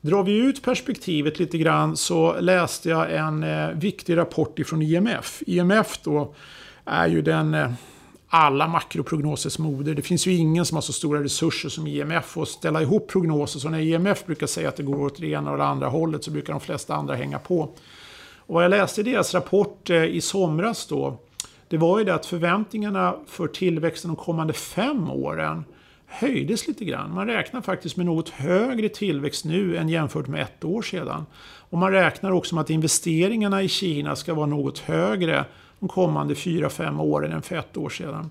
Drar 0.00 0.22
vi 0.22 0.36
ut 0.36 0.62
perspektivet 0.62 1.38
lite 1.38 1.58
grann 1.58 1.96
så 1.96 2.40
läste 2.40 2.88
jag 2.88 3.14
en 3.14 3.42
eh, 3.42 3.68
viktig 3.68 4.16
rapport 4.16 4.58
ifrån 4.58 4.82
IMF. 4.82 5.42
IMF 5.46 5.98
då 6.02 6.34
är 6.84 7.08
ju 7.08 7.22
den 7.22 7.54
eh, 7.54 7.70
alla 8.28 8.68
makroprognosers 8.68 9.58
moder. 9.58 9.94
Det 9.94 10.02
finns 10.02 10.26
ju 10.26 10.32
ingen 10.32 10.64
som 10.64 10.74
har 10.74 10.82
så 10.82 10.92
stora 10.92 11.24
resurser 11.24 11.68
som 11.68 11.86
IMF 11.86 12.36
att 12.36 12.48
ställa 12.48 12.82
ihop 12.82 13.08
prognoser. 13.08 13.60
Så 13.60 13.68
när 13.68 13.80
IMF 13.80 14.26
brukar 14.26 14.46
säga 14.46 14.68
att 14.68 14.76
det 14.76 14.82
går 14.82 15.00
åt 15.00 15.20
det 15.20 15.26
ena 15.26 15.50
och 15.50 15.58
det 15.58 15.64
andra 15.64 15.88
hållet 15.88 16.24
så 16.24 16.30
brukar 16.30 16.52
de 16.52 16.60
flesta 16.60 16.94
andra 16.94 17.14
hänga 17.14 17.38
på. 17.38 17.74
Och 18.50 18.54
vad 18.54 18.64
jag 18.64 18.70
läste 18.70 19.00
i 19.00 19.04
deras 19.04 19.34
rapport 19.34 19.90
eh, 19.90 20.04
i 20.04 20.20
somras 20.20 20.86
då, 20.86 21.18
det 21.68 21.76
var 21.76 21.98
ju 21.98 22.04
det 22.04 22.14
att 22.14 22.26
förväntningarna 22.26 23.14
för 23.26 23.46
tillväxten 23.46 24.08
de 24.08 24.16
kommande 24.16 24.52
fem 24.52 25.10
åren 25.10 25.64
höjdes 26.06 26.68
lite 26.68 26.84
grann. 26.84 27.14
Man 27.14 27.26
räknar 27.26 27.60
faktiskt 27.60 27.96
med 27.96 28.06
något 28.06 28.28
högre 28.28 28.88
tillväxt 28.88 29.44
nu 29.44 29.76
än 29.76 29.88
jämfört 29.88 30.26
med 30.26 30.42
ett 30.42 30.64
år 30.64 30.82
sedan. 30.82 31.26
Och 31.42 31.78
man 31.78 31.92
räknar 31.92 32.30
också 32.30 32.54
med 32.54 32.62
att 32.62 32.70
investeringarna 32.70 33.62
i 33.62 33.68
Kina 33.68 34.16
ska 34.16 34.34
vara 34.34 34.46
något 34.46 34.78
högre 34.78 35.44
de 35.78 35.88
kommande 35.88 36.34
4-5 36.34 37.00
åren 37.00 37.32
än 37.32 37.42
för 37.42 37.56
ett 37.56 37.76
år 37.76 37.90
sedan. 37.90 38.30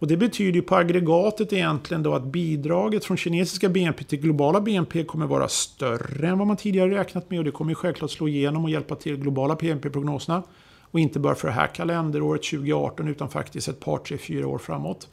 Och 0.00 0.06
det 0.06 0.16
betyder 0.16 0.52
ju 0.52 0.62
på 0.62 0.76
aggregatet 0.76 1.52
egentligen 1.52 2.02
då 2.02 2.14
att 2.14 2.24
bidraget 2.24 3.04
från 3.04 3.16
kinesiska 3.16 3.68
BNP 3.68 4.04
till 4.04 4.20
globala 4.20 4.60
BNP 4.60 5.04
kommer 5.04 5.26
vara 5.26 5.48
större 5.48 6.28
än 6.28 6.38
vad 6.38 6.46
man 6.46 6.56
tidigare 6.56 6.90
räknat 6.90 7.30
med 7.30 7.38
och 7.38 7.44
det 7.44 7.50
kommer 7.50 7.74
självklart 7.74 8.10
slå 8.10 8.28
igenom 8.28 8.64
och 8.64 8.70
hjälpa 8.70 8.94
till 8.96 9.16
globala 9.16 9.56
BNP-prognoserna. 9.56 10.42
Och 10.90 11.00
inte 11.00 11.18
bara 11.18 11.34
för 11.34 11.48
det 11.48 11.54
här 11.54 11.66
kalenderåret 11.66 12.42
2018 12.42 13.08
utan 13.08 13.28
faktiskt 13.28 13.68
ett 13.68 13.80
par, 13.80 13.98
tre, 13.98 14.18
fyra 14.18 14.46
år 14.46 14.58
framåt. 14.58 15.08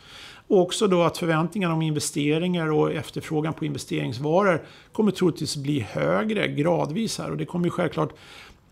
Och 0.48 0.62
också 0.62 0.88
då 0.88 1.04
att 1.04 1.18
förväntningarna 1.18 1.74
om 1.74 1.82
investeringar 1.82 2.72
och 2.72 2.92
efterfrågan 2.92 3.54
på 3.54 3.66
investeringsvaror 3.66 4.64
kommer 4.92 5.12
troligtvis 5.12 5.56
bli 5.58 5.80
högre 5.80 6.48
gradvis 6.48 7.18
här 7.18 7.32
och 7.32 7.38
det 7.38 7.46
kommer 7.46 7.66
ju 7.66 7.72
självklart 7.72 8.14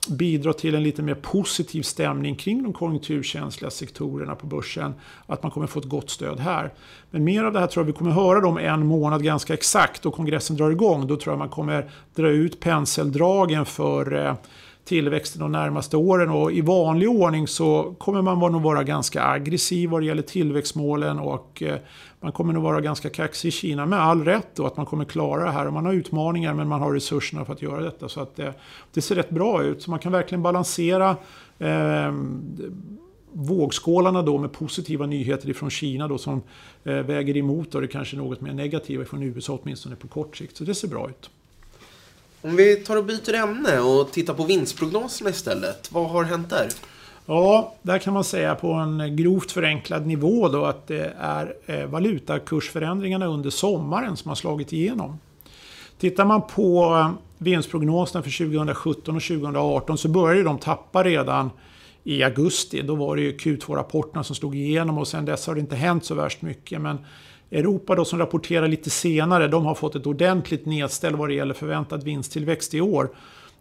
bidra 0.09 0.53
till 0.53 0.75
en 0.75 0.83
lite 0.83 1.01
mer 1.01 1.15
positiv 1.15 1.81
stämning 1.81 2.35
kring 2.35 2.63
de 2.63 2.73
konjunkturkänsliga 2.73 3.71
sektorerna 3.71 4.35
på 4.35 4.47
börsen. 4.47 4.93
Att 5.25 5.43
man 5.43 5.51
kommer 5.51 5.67
få 5.67 5.79
ett 5.79 5.85
gott 5.85 6.09
stöd 6.09 6.39
här. 6.39 6.73
Men 7.11 7.23
mer 7.23 7.43
av 7.43 7.53
det 7.53 7.59
här 7.59 7.67
tror 7.67 7.85
jag 7.85 7.87
vi 7.87 7.97
kommer 7.97 8.11
höra 8.11 8.47
om 8.47 8.57
en 8.57 8.85
månad 8.85 9.23
ganska 9.23 9.53
exakt 9.53 10.05
och 10.05 10.13
kongressen 10.13 10.57
drar 10.57 10.71
igång. 10.71 11.07
Då 11.07 11.17
tror 11.17 11.33
jag 11.33 11.39
man 11.39 11.49
kommer 11.49 11.89
dra 12.15 12.29
ut 12.29 12.59
penseldragen 12.59 13.65
för 13.65 14.25
eh, 14.25 14.33
tillväxten 14.85 15.41
de 15.41 15.51
närmaste 15.51 15.97
åren. 15.97 16.29
Och 16.29 16.51
I 16.51 16.61
vanlig 16.61 17.09
ordning 17.09 17.47
så 17.47 17.95
kommer 17.97 18.21
man 18.21 18.51
nog 18.51 18.61
vara 18.61 18.83
ganska 18.83 19.23
aggressiv 19.23 19.89
vad 19.89 20.01
det 20.01 20.05
gäller 20.05 20.21
tillväxtmålen 20.21 21.19
och 21.19 21.63
eh, 21.63 21.77
man 22.19 22.31
kommer 22.31 22.53
nog 22.53 22.63
vara 22.63 22.81
ganska 22.81 23.09
kaxig 23.09 23.47
i 23.47 23.51
Kina 23.51 23.85
med 23.85 23.99
all 23.99 24.23
rätt 24.23 24.47
då 24.55 24.65
att 24.65 24.77
man 24.77 24.85
kommer 24.85 25.05
klara 25.05 25.43
det 25.43 25.51
här. 25.51 25.67
Och 25.67 25.73
man 25.73 25.85
har 25.85 25.93
utmaningar 25.93 26.53
men 26.53 26.67
man 26.67 26.81
har 26.81 26.93
resurserna 26.93 27.45
för 27.45 27.53
att 27.53 27.61
göra 27.61 27.81
detta. 27.81 28.09
Så 28.09 28.21
att 28.21 28.35
det, 28.35 28.53
det 28.93 29.01
ser 29.01 29.15
rätt 29.15 29.29
bra 29.29 29.63
ut. 29.63 29.81
Så 29.81 29.91
man 29.91 29.99
kan 29.99 30.11
verkligen 30.11 30.43
balansera 30.43 31.17
eh, 31.59 32.13
vågskålarna 33.31 34.21
då 34.21 34.37
med 34.37 34.51
positiva 34.51 35.05
nyheter 35.05 35.49
ifrån 35.49 35.69
Kina 35.69 36.07
då 36.07 36.17
som 36.17 36.41
eh, 36.83 36.93
väger 36.93 37.37
emot 37.37 37.71
då 37.71 37.79
det 37.79 37.87
kanske 37.87 38.17
något 38.17 38.41
mer 38.41 38.53
negativa 38.53 39.05
från 39.05 39.23
USA 39.23 39.59
åtminstone 39.63 39.95
på 39.95 40.07
kort 40.07 40.37
sikt. 40.37 40.57
Så 40.57 40.63
det 40.63 40.75
ser 40.75 40.87
bra 40.87 41.09
ut. 41.09 41.29
Om 42.45 42.55
vi 42.55 42.75
tar 42.75 42.97
och 42.97 43.05
byter 43.05 43.33
ämne 43.33 43.79
och 43.79 44.11
tittar 44.11 44.33
på 44.33 44.43
vinstprognoserna 44.43 45.29
istället. 45.29 45.91
Vad 45.91 46.09
har 46.09 46.23
hänt 46.23 46.49
där? 46.49 46.67
Ja, 47.25 47.75
där 47.81 47.99
kan 47.99 48.13
man 48.13 48.23
säga 48.23 48.55
på 48.55 48.71
en 48.71 49.15
grovt 49.15 49.51
förenklad 49.51 50.05
nivå 50.07 50.49
då 50.49 50.65
att 50.65 50.87
det 50.87 51.13
är 51.19 51.53
eh, 51.65 51.85
valutakursförändringarna 51.85 53.25
under 53.25 53.49
sommaren 53.49 54.17
som 54.17 54.29
har 54.29 54.35
slagit 54.35 54.73
igenom. 54.73 55.19
Tittar 55.99 56.25
man 56.25 56.41
på 56.47 56.95
eh, 56.95 57.11
vinstprognoserna 57.37 58.23
för 58.23 58.37
2017 58.37 59.15
och 59.15 59.21
2018 59.21 59.97
så 59.97 60.07
började 60.07 60.43
de 60.43 60.57
tappa 60.57 61.03
redan 61.03 61.49
i 62.03 62.23
augusti. 62.23 62.81
Då 62.81 62.95
var 62.95 63.15
det 63.15 63.21
ju 63.21 63.37
Q2-rapporterna 63.37 64.23
som 64.23 64.35
slog 64.35 64.55
igenom 64.55 64.97
och 64.97 65.07
sen 65.07 65.25
dess 65.25 65.47
har 65.47 65.55
det 65.55 65.61
inte 65.61 65.75
hänt 65.75 66.05
så 66.05 66.15
värst 66.15 66.41
mycket. 66.41 66.81
Men 66.81 66.97
Europa 67.55 67.95
då 67.95 68.05
som 68.05 68.19
rapporterar 68.19 68.67
lite 68.67 68.89
senare, 68.89 69.47
de 69.47 69.65
har 69.65 69.75
fått 69.75 69.95
ett 69.95 70.05
ordentligt 70.05 70.65
nedställ 70.65 71.15
vad 71.15 71.29
det 71.29 71.33
gäller 71.33 71.53
förväntad 71.53 72.03
vinsttillväxt 72.03 72.73
i 72.73 72.81
år. 72.81 73.09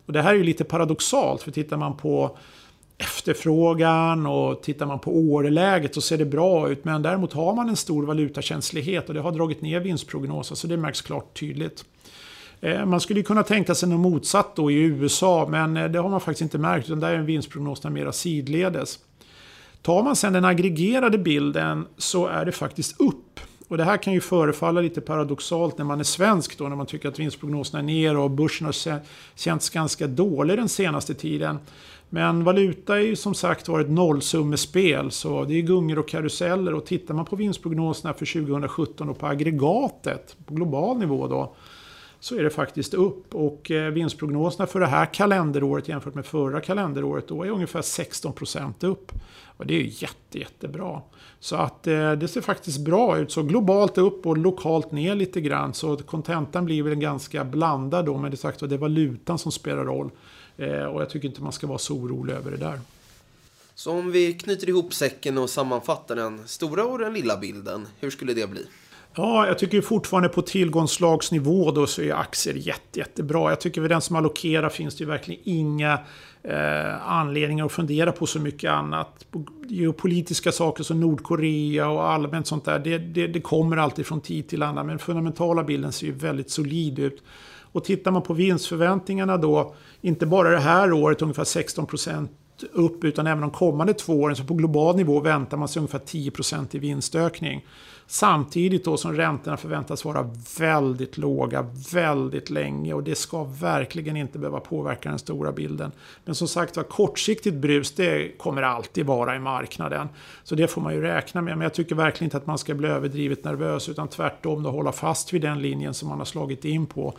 Och 0.06 0.12
det 0.12 0.22
här 0.22 0.30
är 0.30 0.38
ju 0.38 0.44
lite 0.44 0.64
paradoxalt, 0.64 1.42
för 1.42 1.50
tittar 1.50 1.76
man 1.76 1.96
på 1.96 2.38
efterfrågan 2.98 4.26
och 4.26 4.62
tittar 4.62 4.86
man 4.86 4.98
på 4.98 5.16
årläget 5.16 5.94
så 5.94 6.00
ser 6.00 6.18
det 6.18 6.24
bra 6.24 6.68
ut. 6.68 6.84
Men 6.84 7.02
däremot 7.02 7.32
har 7.32 7.54
man 7.54 7.68
en 7.68 7.76
stor 7.76 8.06
valutakänslighet 8.06 9.08
och 9.08 9.14
det 9.14 9.20
har 9.20 9.32
dragit 9.32 9.62
ner 9.62 9.80
vinstprognoser 9.80 10.54
så 10.54 10.66
det 10.66 10.76
märks 10.76 11.02
klart 11.02 11.40
tydligt. 11.40 11.84
Eh, 12.60 12.86
man 12.86 13.00
skulle 13.00 13.22
kunna 13.22 13.42
tänka 13.42 13.74
sig 13.74 13.88
något 13.88 14.00
motsatt 14.00 14.56
då 14.56 14.70
i 14.70 14.74
USA, 14.74 15.46
men 15.50 15.76
eh, 15.76 15.90
det 15.90 15.98
har 15.98 16.08
man 16.08 16.20
faktiskt 16.20 16.42
inte 16.42 16.58
märkt. 16.58 16.86
Utan 16.86 17.00
där 17.00 17.12
är 17.12 17.18
vinstprognoserna 17.18 17.94
mera 17.94 18.12
sidledes. 18.12 18.98
Tar 19.82 20.02
man 20.02 20.16
sen 20.16 20.32
den 20.32 20.44
aggregerade 20.44 21.18
bilden 21.18 21.86
så 21.96 22.26
är 22.26 22.44
det 22.44 22.52
faktiskt 22.52 23.00
upp. 23.00 23.33
Och 23.68 23.76
det 23.76 23.84
här 23.84 23.96
kan 23.96 24.12
ju 24.12 24.20
förefalla 24.20 24.80
lite 24.80 25.00
paradoxalt 25.00 25.78
när 25.78 25.84
man 25.84 26.00
är 26.00 26.04
svensk 26.04 26.58
då, 26.58 26.68
när 26.68 26.76
man 26.76 26.86
tycker 26.86 27.08
att 27.08 27.18
vinstprognoserna 27.18 27.78
är 27.78 27.82
ner 27.82 28.16
och 28.16 28.30
börsen 28.30 28.66
har 28.66 29.00
känts 29.34 29.70
ganska 29.70 30.06
dålig 30.06 30.58
den 30.58 30.68
senaste 30.68 31.14
tiden. 31.14 31.58
Men 32.08 32.44
valuta 32.44 32.96
är 32.96 33.00
ju 33.00 33.16
som 33.16 33.34
sagt 33.34 33.68
var 33.68 33.80
ett 33.80 33.90
nollsummespel, 33.90 35.10
så 35.10 35.44
det 35.44 35.54
är 35.54 35.62
gungor 35.62 35.98
och 35.98 36.08
karuseller. 36.08 36.74
Och 36.74 36.86
tittar 36.86 37.14
man 37.14 37.24
på 37.24 37.36
vinstprognoserna 37.36 38.14
för 38.14 38.26
2017 38.26 39.08
och 39.08 39.18
på 39.18 39.26
aggregatet, 39.26 40.36
på 40.46 40.54
global 40.54 40.98
nivå 40.98 41.28
då, 41.28 41.54
så 42.24 42.34
är 42.34 42.42
det 42.42 42.50
faktiskt 42.50 42.94
upp. 42.94 43.34
Och 43.34 43.70
eh, 43.70 43.90
vinstprognoserna 43.90 44.66
för 44.66 44.80
det 44.80 44.86
här 44.86 45.14
kalenderåret 45.14 45.88
jämfört 45.88 46.14
med 46.14 46.26
förra 46.26 46.60
kalenderåret 46.60 47.28
då 47.28 47.42
är 47.42 47.50
ungefär 47.50 47.82
16% 47.82 48.86
upp. 48.86 49.12
Och 49.56 49.66
det 49.66 49.74
är 49.74 50.02
jätte, 50.02 50.38
jättebra. 50.38 51.02
Så 51.40 51.56
att 51.56 51.86
eh, 51.86 52.12
det 52.12 52.28
ser 52.28 52.40
faktiskt 52.40 52.78
bra 52.78 53.18
ut. 53.18 53.32
Så 53.32 53.42
globalt 53.42 53.98
upp 53.98 54.26
och 54.26 54.38
lokalt 54.38 54.92
ner 54.92 55.14
lite 55.14 55.40
grann. 55.40 55.74
Så 55.74 55.96
kontentan 55.96 56.64
blir 56.64 56.82
väl 56.82 56.94
ganska 56.94 57.44
blandad 57.44 58.06
då. 58.06 58.16
Men 58.16 58.30
det 58.30 58.36
sagt 58.36 58.60
det 58.60 58.74
är 58.74 58.78
valutan 58.78 59.38
som 59.38 59.52
spelar 59.52 59.84
roll. 59.84 60.10
Eh, 60.56 60.84
och 60.84 61.02
jag 61.02 61.10
tycker 61.10 61.28
inte 61.28 61.42
man 61.42 61.52
ska 61.52 61.66
vara 61.66 61.78
så 61.78 61.94
orolig 61.94 62.34
över 62.34 62.50
det 62.50 62.56
där. 62.56 62.80
Så 63.74 63.92
om 63.92 64.12
vi 64.12 64.34
knyter 64.34 64.68
ihop 64.68 64.94
säcken 64.94 65.38
och 65.38 65.50
sammanfattar 65.50 66.16
den 66.16 66.40
stora 66.46 66.84
och 66.84 66.98
den 66.98 67.14
lilla 67.14 67.36
bilden, 67.36 67.86
hur 68.00 68.10
skulle 68.10 68.34
det 68.34 68.50
bli? 68.50 68.66
Ja, 69.16 69.46
jag 69.46 69.58
tycker 69.58 69.80
fortfarande 69.80 70.28
på 70.28 70.42
tillgångslagsnivå 70.42 71.70
då 71.70 71.86
så 71.86 72.02
är 72.02 72.14
aktier 72.14 72.54
jätte, 72.54 72.98
jättebra. 72.98 73.50
Jag 73.50 73.60
tycker 73.60 73.80
för 73.80 73.88
den 73.88 74.00
som 74.00 74.16
allokerar 74.16 74.68
finns 74.68 74.96
det 74.96 75.04
ju 75.04 75.10
verkligen 75.10 75.40
inga 75.44 75.98
eh, 76.42 77.10
anledningar 77.10 77.66
att 77.66 77.72
fundera 77.72 78.12
på 78.12 78.26
så 78.26 78.40
mycket 78.40 78.70
annat. 78.70 79.26
Geopolitiska 79.68 80.52
saker 80.52 80.84
som 80.84 81.00
Nordkorea 81.00 81.88
och 81.88 82.08
allmänt 82.08 82.46
sånt 82.46 82.64
där, 82.64 82.78
det, 82.78 82.98
det, 82.98 83.26
det 83.26 83.40
kommer 83.40 83.76
alltid 83.76 84.06
från 84.06 84.20
tid 84.20 84.48
till 84.48 84.62
annan. 84.62 84.86
Men 84.86 84.98
fundamentala 84.98 85.64
bilden 85.64 85.92
ser 85.92 86.06
ju 86.06 86.12
väldigt 86.12 86.50
solid 86.50 86.98
ut. 86.98 87.22
Och 87.72 87.84
tittar 87.84 88.10
man 88.10 88.22
på 88.22 88.34
vinstförväntningarna 88.34 89.36
då, 89.36 89.74
inte 90.00 90.26
bara 90.26 90.50
det 90.50 90.58
här 90.58 90.92
året 90.92 91.22
ungefär 91.22 91.44
16 91.44 91.86
procent 91.86 92.30
upp, 92.72 93.04
utan 93.04 93.26
även 93.26 93.40
de 93.40 93.50
kommande 93.50 93.94
två 93.94 94.20
åren, 94.20 94.36
så 94.36 94.44
på 94.44 94.54
global 94.54 94.96
nivå 94.96 95.20
väntar 95.20 95.56
man 95.56 95.68
sig 95.68 95.80
ungefär 95.80 95.98
10 95.98 96.30
% 96.30 96.74
i 96.74 96.78
vinstökning. 96.78 97.64
Samtidigt 98.06 98.84
då 98.84 98.96
som 98.96 99.12
räntorna 99.12 99.56
förväntas 99.56 100.04
vara 100.04 100.30
väldigt 100.58 101.18
låga 101.18 101.66
väldigt 101.92 102.50
länge 102.50 102.94
och 102.94 103.02
det 103.02 103.14
ska 103.14 103.44
verkligen 103.44 104.16
inte 104.16 104.38
behöva 104.38 104.60
påverka 104.60 105.08
den 105.08 105.18
stora 105.18 105.52
bilden. 105.52 105.92
Men 106.24 106.34
som 106.34 106.48
sagt 106.48 106.76
var, 106.76 106.84
kortsiktigt 106.84 107.56
brus 107.56 107.92
det 107.92 108.38
kommer 108.38 108.62
alltid 108.62 109.06
vara 109.06 109.36
i 109.36 109.38
marknaden. 109.38 110.08
Så 110.44 110.54
det 110.54 110.68
får 110.68 110.80
man 110.80 110.94
ju 110.94 111.00
räkna 111.00 111.42
med. 111.42 111.58
Men 111.58 111.62
jag 111.62 111.74
tycker 111.74 111.94
verkligen 111.94 112.26
inte 112.26 112.36
att 112.36 112.46
man 112.46 112.58
ska 112.58 112.74
bli 112.74 112.88
överdrivet 112.88 113.44
nervös 113.44 113.88
utan 113.88 114.08
tvärtom 114.08 114.62
då 114.62 114.70
hålla 114.70 114.92
fast 114.92 115.32
vid 115.32 115.42
den 115.42 115.62
linjen 115.62 115.94
som 115.94 116.08
man 116.08 116.18
har 116.18 116.24
slagit 116.24 116.64
in 116.64 116.86
på. 116.86 117.14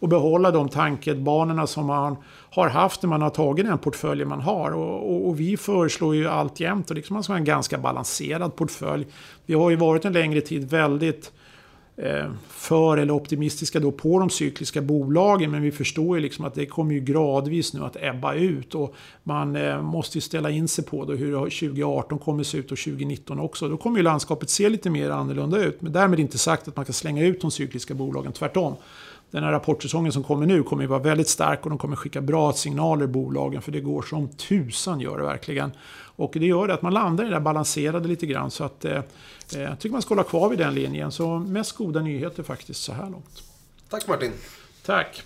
Och 0.00 0.08
behålla 0.08 0.50
de 0.50 0.68
tankebanorna 0.68 1.66
som 1.66 1.86
man 1.86 2.16
har 2.50 2.68
haft 2.68 3.02
när 3.02 3.10
man 3.10 3.22
har 3.22 3.30
tagit 3.30 3.66
den 3.66 3.78
portföljen 3.78 4.28
man 4.28 4.40
har. 4.40 4.70
Och, 4.70 5.10
och, 5.10 5.28
och 5.28 5.40
vi 5.40 5.56
föreslår 5.56 6.14
ju 6.14 6.28
alltjämt 6.28 6.90
att 6.90 6.96
liksom 6.96 7.14
man 7.14 7.22
ska 7.22 7.32
ha 7.32 7.38
en 7.38 7.44
ganska 7.44 7.78
balanserad 7.78 8.56
portfölj. 8.56 9.06
Vi 9.46 9.54
har 9.54 9.70
ju 9.70 9.76
varit 9.76 10.04
en 10.04 10.12
längre 10.12 10.40
tid 10.40 10.70
väldigt 10.70 11.32
eh, 11.96 12.30
för 12.48 12.96
eller 12.96 13.14
optimistiska 13.14 13.80
då 13.80 13.92
på 13.92 14.18
de 14.18 14.30
cykliska 14.30 14.80
bolagen. 14.80 15.50
Men 15.50 15.62
vi 15.62 15.72
förstår 15.72 16.16
ju 16.16 16.22
liksom 16.22 16.44
att 16.44 16.54
det 16.54 16.66
kommer 16.66 16.94
ju 16.94 17.00
gradvis 17.00 17.74
nu 17.74 17.84
att 17.84 17.96
ebba 18.00 18.34
ut. 18.34 18.74
Och 18.74 18.94
man 19.22 19.56
eh, 19.56 19.82
måste 19.82 20.18
ju 20.18 20.22
ställa 20.22 20.50
in 20.50 20.68
sig 20.68 20.84
på 20.84 21.04
då 21.04 21.12
hur 21.12 21.36
2018 21.36 22.18
kommer 22.18 22.42
se 22.42 22.58
ut 22.58 22.72
och 22.72 22.78
2019 22.78 23.40
också. 23.40 23.68
Då 23.68 23.76
kommer 23.76 23.96
ju 23.96 24.02
landskapet 24.02 24.50
se 24.50 24.68
lite 24.68 24.90
mer 24.90 25.10
annorlunda 25.10 25.58
ut. 25.58 25.82
Men 25.82 25.92
därmed 25.92 26.20
inte 26.20 26.38
sagt 26.38 26.68
att 26.68 26.76
man 26.76 26.84
kan 26.84 26.94
slänga 26.94 27.26
ut 27.26 27.40
de 27.40 27.50
cykliska 27.50 27.94
bolagen, 27.94 28.32
tvärtom 28.32 28.76
den 29.30 29.44
här 29.44 29.52
rapportsäsongen 29.52 30.12
som 30.12 30.22
kommer 30.22 30.46
nu 30.46 30.62
kommer 30.62 30.84
att 30.84 30.90
vara 30.90 31.00
väldigt 31.00 31.28
stark 31.28 31.64
och 31.64 31.70
de 31.70 31.78
kommer 31.78 31.96
skicka 31.96 32.20
bra 32.20 32.52
signaler 32.52 33.06
bolagen 33.06 33.62
för 33.62 33.72
det 33.72 33.80
går 33.80 34.02
som 34.02 34.28
tusan 34.28 35.00
gör 35.00 35.18
det 35.18 35.24
verkligen. 35.24 35.72
Och 36.16 36.30
det 36.34 36.46
gör 36.46 36.66
det 36.66 36.74
att 36.74 36.82
man 36.82 36.94
landar 36.94 37.24
i 37.24 37.26
det 37.26 37.34
där 37.34 37.40
balanserade 37.40 38.08
lite 38.08 38.26
grann 38.26 38.50
så 38.50 38.64
att 38.64 38.84
eh, 38.84 38.92
eh, 38.92 39.02
jag 39.60 39.78
tycker 39.78 39.92
man 39.92 40.02
ska 40.02 40.14
hålla 40.14 40.28
kvar 40.28 40.48
vid 40.48 40.58
den 40.58 40.74
linjen. 40.74 41.12
Så 41.12 41.38
mest 41.38 41.72
goda 41.72 42.00
nyheter 42.00 42.42
faktiskt 42.42 42.82
så 42.82 42.92
här 42.92 43.10
långt. 43.10 43.42
Tack 43.88 44.08
Martin. 44.08 44.32
Tack. 44.86 45.22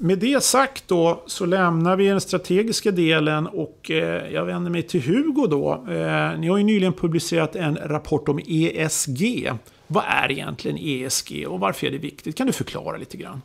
Med 0.00 0.18
det 0.18 0.42
sagt 0.44 0.88
då 0.88 1.22
så 1.26 1.46
lämnar 1.46 1.96
vi 1.96 2.08
den 2.08 2.20
strategiska 2.20 2.90
delen 2.90 3.46
och 3.46 3.90
eh, 3.90 4.32
jag 4.32 4.44
vänder 4.44 4.70
mig 4.70 4.82
till 4.82 5.02
Hugo 5.02 5.46
då. 5.46 5.72
Eh, 5.72 6.38
ni 6.38 6.48
har 6.48 6.58
ju 6.58 6.64
nyligen 6.64 6.92
publicerat 6.92 7.56
en 7.56 7.76
rapport 7.76 8.28
om 8.28 8.40
ESG. 8.46 9.50
Vad 9.90 10.04
är 10.08 10.32
egentligen 10.32 10.78
ESG 10.80 11.46
och 11.48 11.60
varför 11.60 11.86
är 11.86 11.90
det 11.90 11.98
viktigt? 11.98 12.36
Kan 12.36 12.46
du 12.46 12.52
förklara 12.52 12.96
lite 12.96 13.16
grann? 13.16 13.42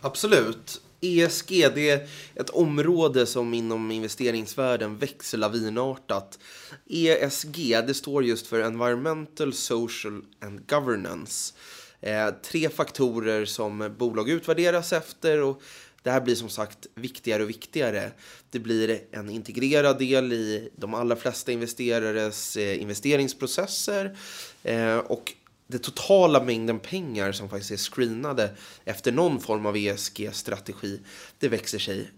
Absolut. 0.00 0.80
ESG 1.00 1.48
det 1.74 1.90
är 1.90 2.08
ett 2.34 2.50
område 2.50 3.26
som 3.26 3.54
inom 3.54 3.90
investeringsvärlden 3.90 4.98
växer 4.98 5.38
lavinartat. 5.38 6.38
ESG 6.86 7.76
det 7.86 7.94
står 7.94 8.24
just 8.24 8.46
för 8.46 8.60
Environmental, 8.60 9.52
Social 9.52 10.22
and 10.40 10.66
Governance. 10.66 11.54
Eh, 12.00 12.30
tre 12.30 12.68
faktorer 12.68 13.44
som 13.44 13.94
bolag 13.98 14.28
utvärderas 14.28 14.92
efter 14.92 15.42
och 15.42 15.62
det 16.02 16.10
här 16.10 16.20
blir 16.20 16.34
som 16.34 16.48
sagt 16.48 16.86
viktigare 16.94 17.42
och 17.42 17.48
viktigare. 17.48 18.12
Det 18.50 18.58
blir 18.58 19.00
en 19.10 19.30
integrerad 19.30 19.98
del 19.98 20.32
i 20.32 20.70
de 20.76 20.94
allra 20.94 21.16
flesta 21.16 21.52
investerares 21.52 22.56
eh, 22.56 22.82
investeringsprocesser 22.82 24.16
eh, 24.62 24.96
och 24.96 25.32
den 25.72 25.80
totala 25.80 26.44
mängden 26.44 26.78
pengar 26.78 27.32
som 27.32 27.48
faktiskt 27.48 27.70
är 27.70 27.76
screenade 27.76 28.50
efter 28.84 29.12
någon 29.12 29.40
form 29.40 29.66
av 29.66 29.76
ESG-strategi, 29.76 31.00
det 31.38 31.48
växer 31.48 31.78
sig 31.78 32.10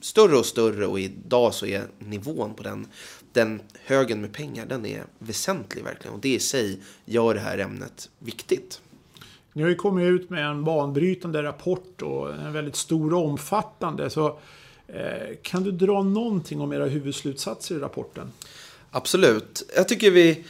större 0.00 0.36
och 0.36 0.46
större 0.46 0.86
och 0.86 1.00
idag 1.00 1.54
så 1.54 1.66
är 1.66 1.86
nivån 1.98 2.54
på 2.54 2.62
den, 2.62 2.86
den 3.32 3.60
högen 3.84 4.20
med 4.20 4.32
pengar, 4.32 4.66
den 4.66 4.86
är 4.86 5.04
väsentlig 5.18 5.84
verkligen 5.84 6.14
och 6.14 6.20
det 6.20 6.34
i 6.34 6.40
sig 6.40 6.80
gör 7.04 7.34
det 7.34 7.40
här 7.40 7.58
ämnet 7.58 8.10
viktigt. 8.18 8.80
Ni 9.52 9.62
har 9.62 9.68
ju 9.68 9.74
kommit 9.74 10.04
ut 10.04 10.30
med 10.30 10.46
en 10.46 10.64
banbrytande 10.64 11.42
rapport 11.42 12.02
och 12.02 12.34
en 12.34 12.52
väldigt 12.52 12.76
stor 12.76 13.14
och 13.14 13.26
omfattande. 13.26 14.10
Så, 14.10 14.38
eh, 14.86 15.36
kan 15.42 15.62
du 15.62 15.70
dra 15.70 16.02
någonting 16.02 16.60
om 16.60 16.72
era 16.72 16.86
huvudslutsatser 16.86 17.74
i 17.74 17.78
rapporten? 17.78 18.32
Absolut. 18.90 19.70
Jag 19.76 19.88
tycker 19.88 20.10
vi 20.10 20.44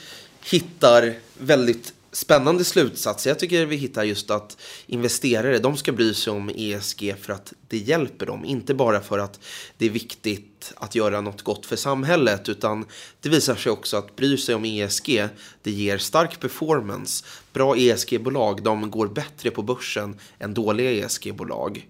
hittar 0.51 1.15
väldigt 1.39 1.95
spännande 2.17 2.65
slutsats. 2.65 3.27
Jag 3.27 3.39
tycker 3.39 3.67
vi 3.67 3.77
hittar 3.77 4.05
just 4.05 4.31
att 4.31 4.57
investerare, 4.87 5.59
de 5.59 5.77
ska 5.77 5.93
bry 5.93 6.15
sig 6.15 6.33
om 6.33 6.51
ESG 6.57 7.15
för 7.21 7.33
att 7.33 7.53
det 7.69 7.79
hjälper 7.79 8.27
dem. 8.27 8.45
Inte 8.45 8.75
bara 8.75 9.01
för 9.01 9.19
att 9.19 9.41
det 9.79 9.87
är 9.87 9.91
viktigt 9.91 10.73
att 10.77 10.95
göra 10.95 11.21
något 11.21 11.43
gott 11.43 11.67
för 11.67 11.77
samhället, 11.77 12.49
utan 12.49 12.85
det 13.21 13.29
visar 13.29 13.55
sig 13.55 13.73
också 13.73 13.97
att 13.97 14.17
bry 14.17 14.37
sig 14.37 14.55
om 14.55 14.65
ESG, 14.65 15.29
det 15.63 15.71
ger 15.71 15.99
stark 15.99 16.41
performance. 16.41 17.25
Bra 17.53 17.77
ESG-bolag, 17.77 18.63
de 18.63 18.91
går 18.91 19.07
bättre 19.07 19.51
på 19.51 19.63
börsen 19.63 20.17
än 20.39 20.55
dåliga 20.55 20.91
ESG-bolag. 20.91 21.87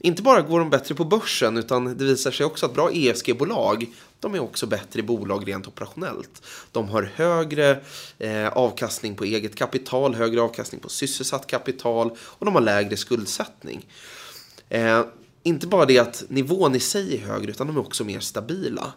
Inte 0.00 0.22
bara 0.22 0.42
går 0.42 0.58
de 0.58 0.70
bättre 0.70 0.94
på 0.94 1.04
börsen, 1.04 1.56
utan 1.56 1.96
det 1.98 2.04
visar 2.04 2.30
sig 2.30 2.46
också 2.46 2.66
att 2.66 2.74
bra 2.74 2.90
ESG-bolag, 2.92 3.86
de 4.20 4.34
är 4.34 4.38
också 4.38 4.66
bättre 4.66 5.00
i 5.00 5.02
bolag 5.02 5.48
rent 5.48 5.68
operationellt. 5.68 6.42
De 6.72 6.88
har 6.88 7.02
högre 7.02 7.80
eh, 8.18 8.48
avkastning 8.48 9.16
på 9.16 9.24
eget 9.24 9.54
kapital, 9.54 10.14
högre 10.14 10.40
avkastning 10.40 10.80
på 10.80 10.88
sysselsatt 10.88 11.46
kapital 11.46 12.10
och 12.20 12.46
de 12.46 12.54
har 12.54 12.62
lägre 12.62 12.96
skuldsättning. 12.96 13.86
Eh, 14.68 15.04
inte 15.42 15.66
bara 15.66 15.84
det 15.84 15.98
att 15.98 16.24
nivån 16.28 16.74
i 16.74 16.80
sig 16.80 17.14
är 17.14 17.18
högre, 17.18 17.50
utan 17.50 17.66
de 17.66 17.76
är 17.76 17.80
också 17.80 18.04
mer 18.04 18.20
stabila. 18.20 18.92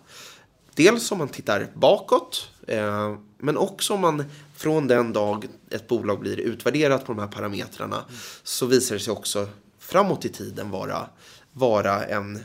Dels 0.75 1.11
om 1.11 1.17
man 1.17 1.29
tittar 1.29 1.67
bakåt, 1.73 2.49
eh, 2.67 3.15
men 3.37 3.57
också 3.57 3.93
om 3.93 4.01
man 4.01 4.23
från 4.55 4.87
den 4.87 5.13
dag 5.13 5.47
ett 5.69 5.87
bolag 5.87 6.19
blir 6.19 6.39
utvärderat 6.39 7.05
på 7.05 7.13
de 7.13 7.19
här 7.19 7.27
parametrarna 7.27 7.95
mm. 7.95 8.19
så 8.43 8.65
visar 8.65 8.95
det 8.95 9.01
sig 9.01 9.13
också 9.13 9.47
framåt 9.79 10.25
i 10.25 10.29
tiden 10.29 10.69
vara, 10.69 11.09
vara 11.53 12.05
en 12.05 12.39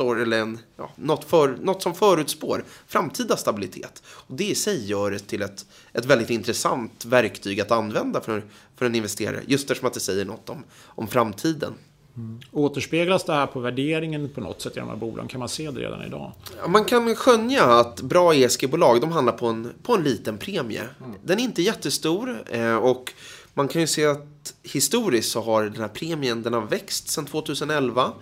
prediktor 0.00 0.20
eller 0.22 0.40
en, 0.40 0.58
ja, 0.76 0.90
något, 0.96 1.24
för, 1.24 1.48
något 1.48 1.82
som 1.82 1.94
förutspår 1.94 2.64
framtida 2.86 3.36
stabilitet. 3.36 4.02
Och 4.06 4.34
det 4.34 4.44
i 4.44 4.54
sig 4.54 4.86
gör 4.86 5.10
det 5.10 5.18
till 5.18 5.42
ett, 5.42 5.66
ett 5.92 6.04
väldigt 6.04 6.30
intressant 6.30 7.04
verktyg 7.04 7.60
att 7.60 7.70
använda 7.70 8.20
för, 8.20 8.42
för 8.76 8.86
en 8.86 8.94
investerare. 8.94 9.40
Just 9.46 9.64
eftersom 9.70 9.86
att 9.86 9.94
det 9.94 10.00
säger 10.00 10.24
något 10.24 10.50
om, 10.50 10.64
om 10.96 11.08
framtiden. 11.08 11.74
Mm. 12.16 12.40
Återspeglas 12.52 13.24
det 13.24 13.32
här 13.32 13.46
på 13.46 13.60
värderingen 13.60 14.28
på 14.28 14.40
något 14.40 14.62
sätt 14.62 14.76
i 14.76 14.80
de 14.80 14.88
här 14.88 14.96
bolagen? 14.96 15.28
Kan 15.28 15.38
man 15.38 15.48
se 15.48 15.70
det 15.70 15.80
redan 15.80 16.04
idag? 16.04 16.32
Man 16.68 16.84
kan 16.84 17.14
skönja 17.14 17.64
att 17.64 18.02
bra 18.02 18.34
ESG-bolag 18.34 19.00
de 19.00 19.12
handlar 19.12 19.32
på 19.32 19.46
en, 19.46 19.72
på 19.82 19.94
en 19.94 20.02
liten 20.02 20.38
premie. 20.38 20.82
Mm. 21.04 21.18
Den 21.22 21.38
är 21.38 21.42
inte 21.42 21.62
jättestor 21.62 22.44
eh, 22.50 22.76
och 22.76 23.12
man 23.54 23.68
kan 23.68 23.80
ju 23.80 23.86
se 23.86 24.06
att 24.06 24.54
historiskt 24.62 25.30
så 25.30 25.40
har 25.40 25.64
den 25.64 25.80
här 25.80 25.88
premien 25.88 26.42
den 26.42 26.52
har 26.52 26.60
växt 26.60 27.08
sedan 27.08 27.26
2011. 27.26 28.12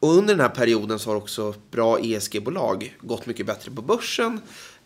Och 0.00 0.14
under 0.14 0.34
den 0.34 0.40
här 0.40 0.48
perioden 0.48 0.98
så 0.98 1.10
har 1.10 1.16
också 1.16 1.54
bra 1.70 1.98
ESG-bolag 1.98 2.96
gått 3.00 3.26
mycket 3.26 3.46
bättre 3.46 3.70
på 3.70 3.82
börsen. 3.82 4.40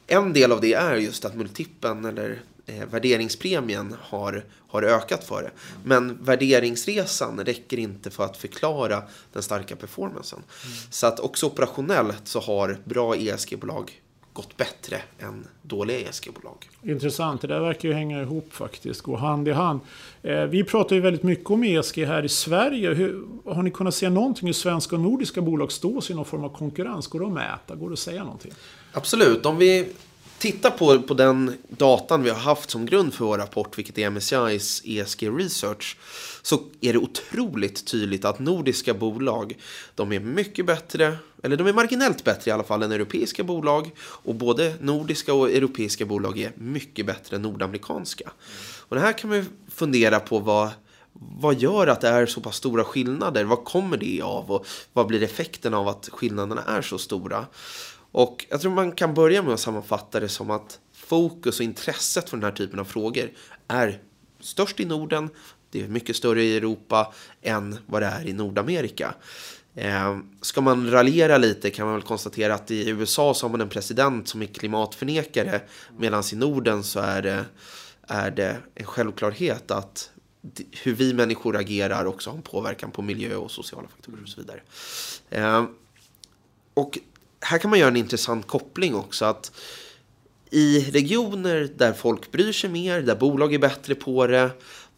En 0.07 0.33
del 0.33 0.53
av 0.53 0.61
det 0.61 0.75
är 0.75 0.97
just 0.97 1.25
att 1.25 1.35
multipeln 1.35 2.05
eller 2.05 2.43
eh, 2.67 2.87
värderingspremien 2.87 3.97
har, 4.01 4.45
har 4.69 4.83
ökat 4.83 5.25
för 5.25 5.43
det. 5.43 5.51
Men 5.85 6.25
värderingsresan 6.25 7.45
räcker 7.45 7.79
inte 7.79 8.11
för 8.11 8.25
att 8.25 8.37
förklara 8.37 9.03
den 9.33 9.43
starka 9.43 9.77
performancen. 9.77 10.39
Mm. 10.39 10.77
Så 10.91 11.07
att 11.07 11.21
också 11.21 11.47
operationellt 11.47 12.29
så 12.29 12.41
har 12.41 12.79
bra 12.85 13.17
ESG-bolag 13.17 14.02
gått 14.33 14.57
bättre 14.57 15.03
än 15.19 15.47
dåliga 15.63 15.99
ESG-bolag. 15.99 16.69
Intressant, 16.83 17.41
det 17.41 17.47
där 17.47 17.61
verkar 17.61 17.89
ju 17.89 17.95
hänga 17.95 18.23
ihop 18.23 18.53
faktiskt, 18.53 19.01
gå 19.01 19.17
hand 19.17 19.49
i 19.49 19.51
hand. 19.51 19.81
Eh, 20.23 20.45
vi 20.45 20.65
pratar 20.65 20.97
ju 20.97 21.03
väldigt 21.03 21.23
mycket 21.23 21.51
om 21.51 21.65
ESG 21.65 22.05
här 22.05 22.25
i 22.25 22.29
Sverige. 22.29 22.95
Hur, 22.95 23.25
har 23.45 23.63
ni 23.63 23.71
kunnat 23.71 23.95
se 23.95 24.09
någonting 24.09 24.47
hur 24.47 24.53
svenska 24.53 24.97
och 24.97 25.03
nordiska 25.03 25.41
bolag 25.41 25.73
står 25.73 26.01
sig 26.01 26.13
i 26.13 26.17
någon 26.17 26.25
form 26.25 26.45
av 26.45 26.49
konkurrens? 26.49 27.07
Går 27.07 27.21
det 27.21 27.27
att 27.27 27.33
mäta? 27.33 27.75
Går 27.75 27.89
det 27.89 27.93
att 27.93 27.99
säga 27.99 28.25
någonting? 28.25 28.53
Absolut, 28.93 29.47
om 29.47 29.59
vi 29.59 29.89
tittar 30.43 30.71
på, 30.71 31.03
på 31.03 31.15
den 31.15 31.59
datan 31.69 32.23
vi 32.23 32.31
har 32.31 32.39
haft 32.39 32.71
som 32.71 32.87
grund 32.87 33.15
för 33.15 33.25
vår 33.25 33.39
rapport, 33.39 33.79
vilket 33.79 33.99
är 33.99 34.11
MSCI's 34.11 34.83
ESG 34.85 35.29
Research, 35.29 35.97
så 36.43 36.61
är 36.81 36.93
det 36.93 36.99
otroligt 36.99 37.87
tydligt 37.87 38.25
att 38.25 38.39
nordiska 38.39 38.95
bolag, 38.95 39.57
de 39.95 40.13
är 40.13 40.21
mycket 40.21 40.67
bättre, 40.67 41.17
eller 41.43 41.57
de 41.57 41.67
är 41.67 41.73
marginellt 41.73 42.25
bättre 42.25 42.49
i 42.49 42.53
alla 42.53 42.65
fall 42.65 42.83
än 42.83 42.93
europeiska 42.93 43.45
bolag. 43.45 43.91
Och 43.99 44.35
både 44.35 44.75
nordiska 44.81 45.35
och 45.35 45.51
europeiska 45.51 46.07
bolag 46.07 46.39
är 46.39 46.53
mycket 46.57 47.07
bättre 47.07 47.37
än 47.37 47.43
nordamerikanska. 47.43 48.31
Och 48.89 48.97
det 48.97 49.03
här 49.03 49.19
kan 49.19 49.31
man 49.31 49.47
fundera 49.75 50.21
på 50.21 50.39
vad, 50.39 50.71
vad 51.13 51.61
gör 51.61 51.87
att 51.87 52.01
det 52.01 52.09
är 52.09 52.27
så 52.27 52.41
pass 52.41 52.57
stora 52.57 52.85
skillnader? 52.85 53.45
Vad 53.45 53.65
kommer 53.65 53.97
det 53.97 54.23
av? 54.23 54.51
Och 54.51 54.67
vad 54.93 55.07
blir 55.07 55.23
effekten 55.23 55.75
av 55.75 55.89
att 55.89 56.09
skillnaderna 56.13 56.63
är 56.63 56.83
så 56.83 56.99
stora? 56.99 57.47
Och 58.13 58.47
jag 58.49 58.61
tror 58.61 58.73
man 58.73 58.93
kan 58.93 59.15
börja 59.15 59.43
med 59.43 59.55
att 59.55 59.61
sammanfatta 59.61 60.21
det 60.21 60.29
som 60.29 60.51
att 60.51 60.81
fokus 60.93 61.61
och 61.61 61.65
intresset 61.65 62.31
för 62.31 62.37
den 62.37 62.45
här 62.45 62.53
typen 62.53 62.79
av 62.79 62.85
frågor 62.85 63.31
är 63.69 64.01
störst 64.41 64.81
i 64.81 64.85
Norden. 64.85 65.31
Det 65.71 65.83
är 65.83 65.89
mycket 65.89 66.17
större 66.17 66.43
i 66.43 66.57
Europa 66.57 67.15
än 67.43 67.79
vad 67.87 68.03
det 68.03 68.07
är 68.07 68.27
i 68.27 68.33
Nordamerika. 68.33 69.15
Eh, 69.75 70.19
ska 70.41 70.61
man 70.61 70.91
raljera 70.91 71.39
lite 71.39 71.71
kan 71.71 71.87
man 71.87 71.95
väl 71.95 72.03
konstatera 72.03 72.55
att 72.55 72.71
i 72.71 72.89
USA 72.89 73.35
så 73.35 73.47
har 73.47 73.51
man 73.51 73.61
en 73.61 73.69
president 73.69 74.29
som 74.29 74.43
är 74.43 74.47
klimatförnekare 74.47 75.61
medan 75.99 76.23
i 76.33 76.37
Norden 76.37 76.83
så 76.83 77.01
är 77.01 77.23
det, 77.23 77.45
är 78.03 78.31
det 78.31 78.57
en 78.75 78.87
självklarhet 78.87 79.71
att 79.71 80.11
hur 80.83 80.95
vi 80.95 81.15
människor 81.15 81.57
agerar 81.57 82.05
också 82.05 82.31
har 82.31 82.37
en 82.37 82.43
påverkan 82.43 82.91
på 82.91 83.03
miljö 83.03 83.37
och 83.37 83.51
sociala 83.51 83.89
faktorer 83.89 84.23
och 84.23 84.29
så 84.29 84.41
vidare. 84.41 84.61
Eh, 85.31 85.65
och 86.75 86.99
här 87.43 87.59
kan 87.59 87.71
man 87.71 87.79
göra 87.79 87.91
en 87.91 87.97
intressant 87.97 88.47
koppling 88.47 88.95
också. 88.95 89.25
att 89.25 89.53
I 90.51 90.91
regioner 90.91 91.69
där 91.77 91.93
folk 91.93 92.33
bryr 92.33 92.53
sig 92.53 92.71
mer, 92.71 93.03
där 93.03 93.17
bolag 93.17 93.55
är 93.55 93.59
bättre 93.59 93.95
på 93.95 94.27
det, 94.27 94.51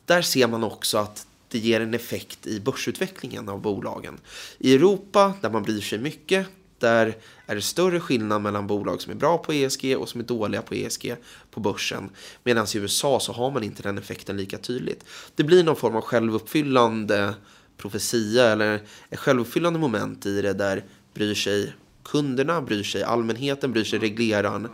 där 0.04 0.22
ser 0.22 0.46
man 0.46 0.64
också 0.64 0.98
att 0.98 1.26
det 1.48 1.58
ger 1.58 1.80
en 1.80 1.94
effekt 1.94 2.46
i 2.46 2.60
börsutvecklingen 2.60 3.48
av 3.48 3.60
bolagen. 3.60 4.18
I 4.58 4.74
Europa, 4.74 5.34
där 5.40 5.50
man 5.50 5.62
bryr 5.62 5.80
sig 5.80 5.98
mycket, 5.98 6.46
där 6.78 7.16
är 7.46 7.54
det 7.54 7.62
större 7.62 8.00
skillnad 8.00 8.42
mellan 8.42 8.66
bolag 8.66 9.02
som 9.02 9.12
är 9.12 9.16
bra 9.16 9.38
på 9.38 9.52
ESG 9.52 9.96
och 9.96 10.08
som 10.08 10.20
är 10.20 10.24
dåliga 10.24 10.62
på 10.62 10.74
ESG 10.74 11.16
på 11.50 11.60
börsen. 11.60 12.10
Medan 12.44 12.66
i 12.74 12.78
USA 12.78 13.20
så 13.20 13.32
har 13.32 13.50
man 13.50 13.62
inte 13.62 13.82
den 13.82 13.98
effekten 13.98 14.36
lika 14.36 14.58
tydligt. 14.58 15.04
Det 15.34 15.44
blir 15.44 15.64
någon 15.64 15.76
form 15.76 15.96
av 15.96 16.02
självuppfyllande 16.02 17.34
profetia 17.76 18.44
eller 18.44 18.80
ett 19.10 19.18
självuppfyllande 19.18 19.78
moment 19.78 20.26
i 20.26 20.42
det 20.42 20.52
där 20.52 20.84
bryr 21.14 21.34
sig 21.34 21.72
kunderna, 22.04 22.62
bryr 22.62 22.82
sig 22.82 23.02
allmänheten, 23.02 23.73
bryr 23.73 23.84
sig 23.84 23.99
regleraren, 23.99 24.68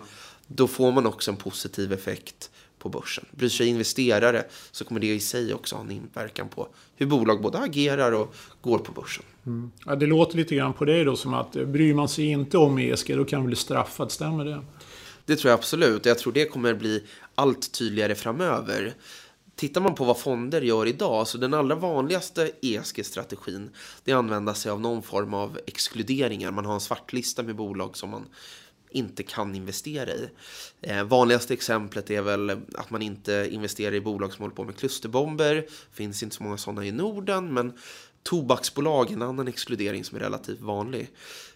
då 0.47 0.69
får 0.69 0.93
man 0.93 1.07
också 1.07 1.31
en 1.31 1.37
positiv 1.37 1.93
effekt 1.93 2.51
på 2.79 2.89
börsen. 2.89 3.25
Bryr 3.31 3.49
sig 3.49 3.67
investerare 3.67 4.45
så 4.71 4.85
kommer 4.85 5.01
det 5.01 5.07
i 5.07 5.21
sig 5.21 5.55
också 5.55 5.77
ha 5.77 5.83
en 5.83 5.91
inverkan 5.91 6.49
på 6.49 6.69
hur 6.97 7.07
bolag 7.07 7.43
både 7.43 7.59
agerar 7.59 8.13
och 8.13 8.35
går 8.61 8.79
på 8.79 8.93
börsen. 8.93 9.25
Mm. 9.47 9.71
Ja, 9.87 9.97
det 9.97 10.07
låter 10.07 10.37
lite 10.37 10.55
grann 10.55 10.73
på 10.73 10.85
dig 10.85 11.05
då 11.05 11.17
som 11.17 11.35
att 11.35 11.57
eh, 11.57 11.65
bryr 11.65 11.95
man 11.95 12.09
sig 12.09 12.25
inte 12.25 12.59
om 12.59 12.79
ESG 12.79 13.17
då 13.17 13.25
kan 13.25 13.39
man 13.39 13.47
bli 13.47 13.57
straffad, 13.57 14.13
stämmer 14.13 14.45
det? 14.45 14.61
Det 15.25 15.37
tror 15.37 15.51
jag 15.51 15.59
absolut. 15.59 16.07
Jag 16.07 16.19
tror 16.19 16.33
det 16.33 16.45
kommer 16.45 16.75
bli 16.75 17.05
allt 17.35 17.73
tydligare 17.73 18.15
framöver. 18.15 18.95
Tittar 19.61 19.81
man 19.81 19.95
på 19.95 20.05
vad 20.05 20.19
fonder 20.19 20.61
gör 20.61 20.87
idag, 20.87 21.29
så 21.29 21.39
den 21.39 21.55
allra 21.55 21.75
vanligaste 21.75 22.51
ESG-strategin, 22.63 23.71
det 24.05 24.11
är 24.11 24.15
att 24.15 24.19
använda 24.19 24.55
sig 24.55 24.73
av 24.73 24.81
någon 24.81 25.03
form 25.03 25.35
av 25.35 25.61
exkluderingar. 25.67 26.51
Man 26.51 26.65
har 26.65 26.75
en 26.75 26.81
svartlista 26.81 27.43
med 27.43 27.57
bolag 27.57 27.97
som 27.97 28.11
man 28.11 28.27
inte 28.91 29.23
kan 29.23 29.55
investera 29.55 30.11
i. 30.11 30.29
Eh, 30.81 31.05
vanligaste 31.05 31.55
exemplet 31.55 32.11
är 32.11 32.23
väl 32.23 32.51
att 32.51 32.91
man 32.91 33.03
inte 33.03 33.49
investerar 33.51 33.95
i 33.95 34.01
bolag 34.01 34.33
som 34.33 34.43
håller 34.43 34.55
på 34.55 34.65
med 34.65 34.77
klusterbomber. 34.77 35.67
finns 35.93 36.23
inte 36.23 36.37
så 36.37 36.43
många 36.43 36.59
sådana 36.59 36.87
i 36.87 36.93
Norden, 36.93 37.55
men 37.55 37.73
tobaksbolag 38.23 39.11
är 39.11 39.15
en 39.15 39.23
annan 39.23 39.49
exkludering 39.49 40.05
som 40.05 40.17
är 40.17 40.21
relativt 40.21 40.61
vanlig. 40.61 41.11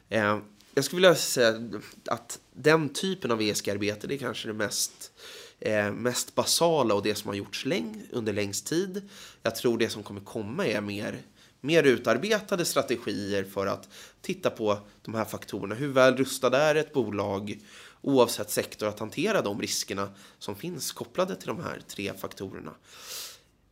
Eh, 0.09 0.39
jag 0.75 0.85
skulle 0.85 1.01
vilja 1.01 1.15
säga 1.15 1.71
att 2.07 2.39
den 2.53 2.89
typen 2.89 3.31
av 3.31 3.43
ESG-arbete, 3.43 4.07
det 4.07 4.15
är 4.15 4.19
kanske 4.19 4.49
det 4.49 4.55
mest 4.55 5.13
eh, 5.61 5.93
mest 5.93 6.35
basala 6.35 6.95
och 6.95 7.03
det 7.03 7.15
som 7.15 7.29
har 7.29 7.35
gjorts 7.35 7.65
läng 7.65 8.03
under 8.13 8.33
längst 8.33 8.67
tid. 8.67 9.09
Jag 9.43 9.57
tror 9.57 9.79
det 9.79 9.89
som 9.89 10.03
kommer 10.03 10.21
komma 10.21 10.67
är 10.67 10.81
mer, 10.81 11.19
mer 11.61 11.83
utarbetade 11.83 12.65
strategier 12.65 13.45
för 13.45 13.67
att 13.67 13.89
titta 14.21 14.51
på 14.51 14.79
de 15.03 15.15
här 15.15 15.25
faktorerna. 15.25 15.75
Hur 15.75 15.89
väl 15.89 16.17
rustad 16.17 16.57
är 16.57 16.75
ett 16.75 16.93
bolag 16.93 17.59
oavsett 18.01 18.51
sektor 18.51 18.89
att 18.89 18.99
hantera 18.99 19.43
de 19.43 19.61
riskerna 19.61 20.09
som 20.39 20.55
finns 20.57 20.93
kopplade 20.93 21.37
till 21.37 21.49
de 21.49 21.63
här 21.63 21.81
tre 21.89 22.13
faktorerna. 22.19 22.75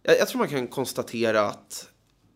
Jag, 0.03 0.19
jag 0.19 0.29
tror 0.29 0.39
man 0.39 0.49
kan 0.49 0.69
konstatera 0.69 1.41
att 1.41 1.89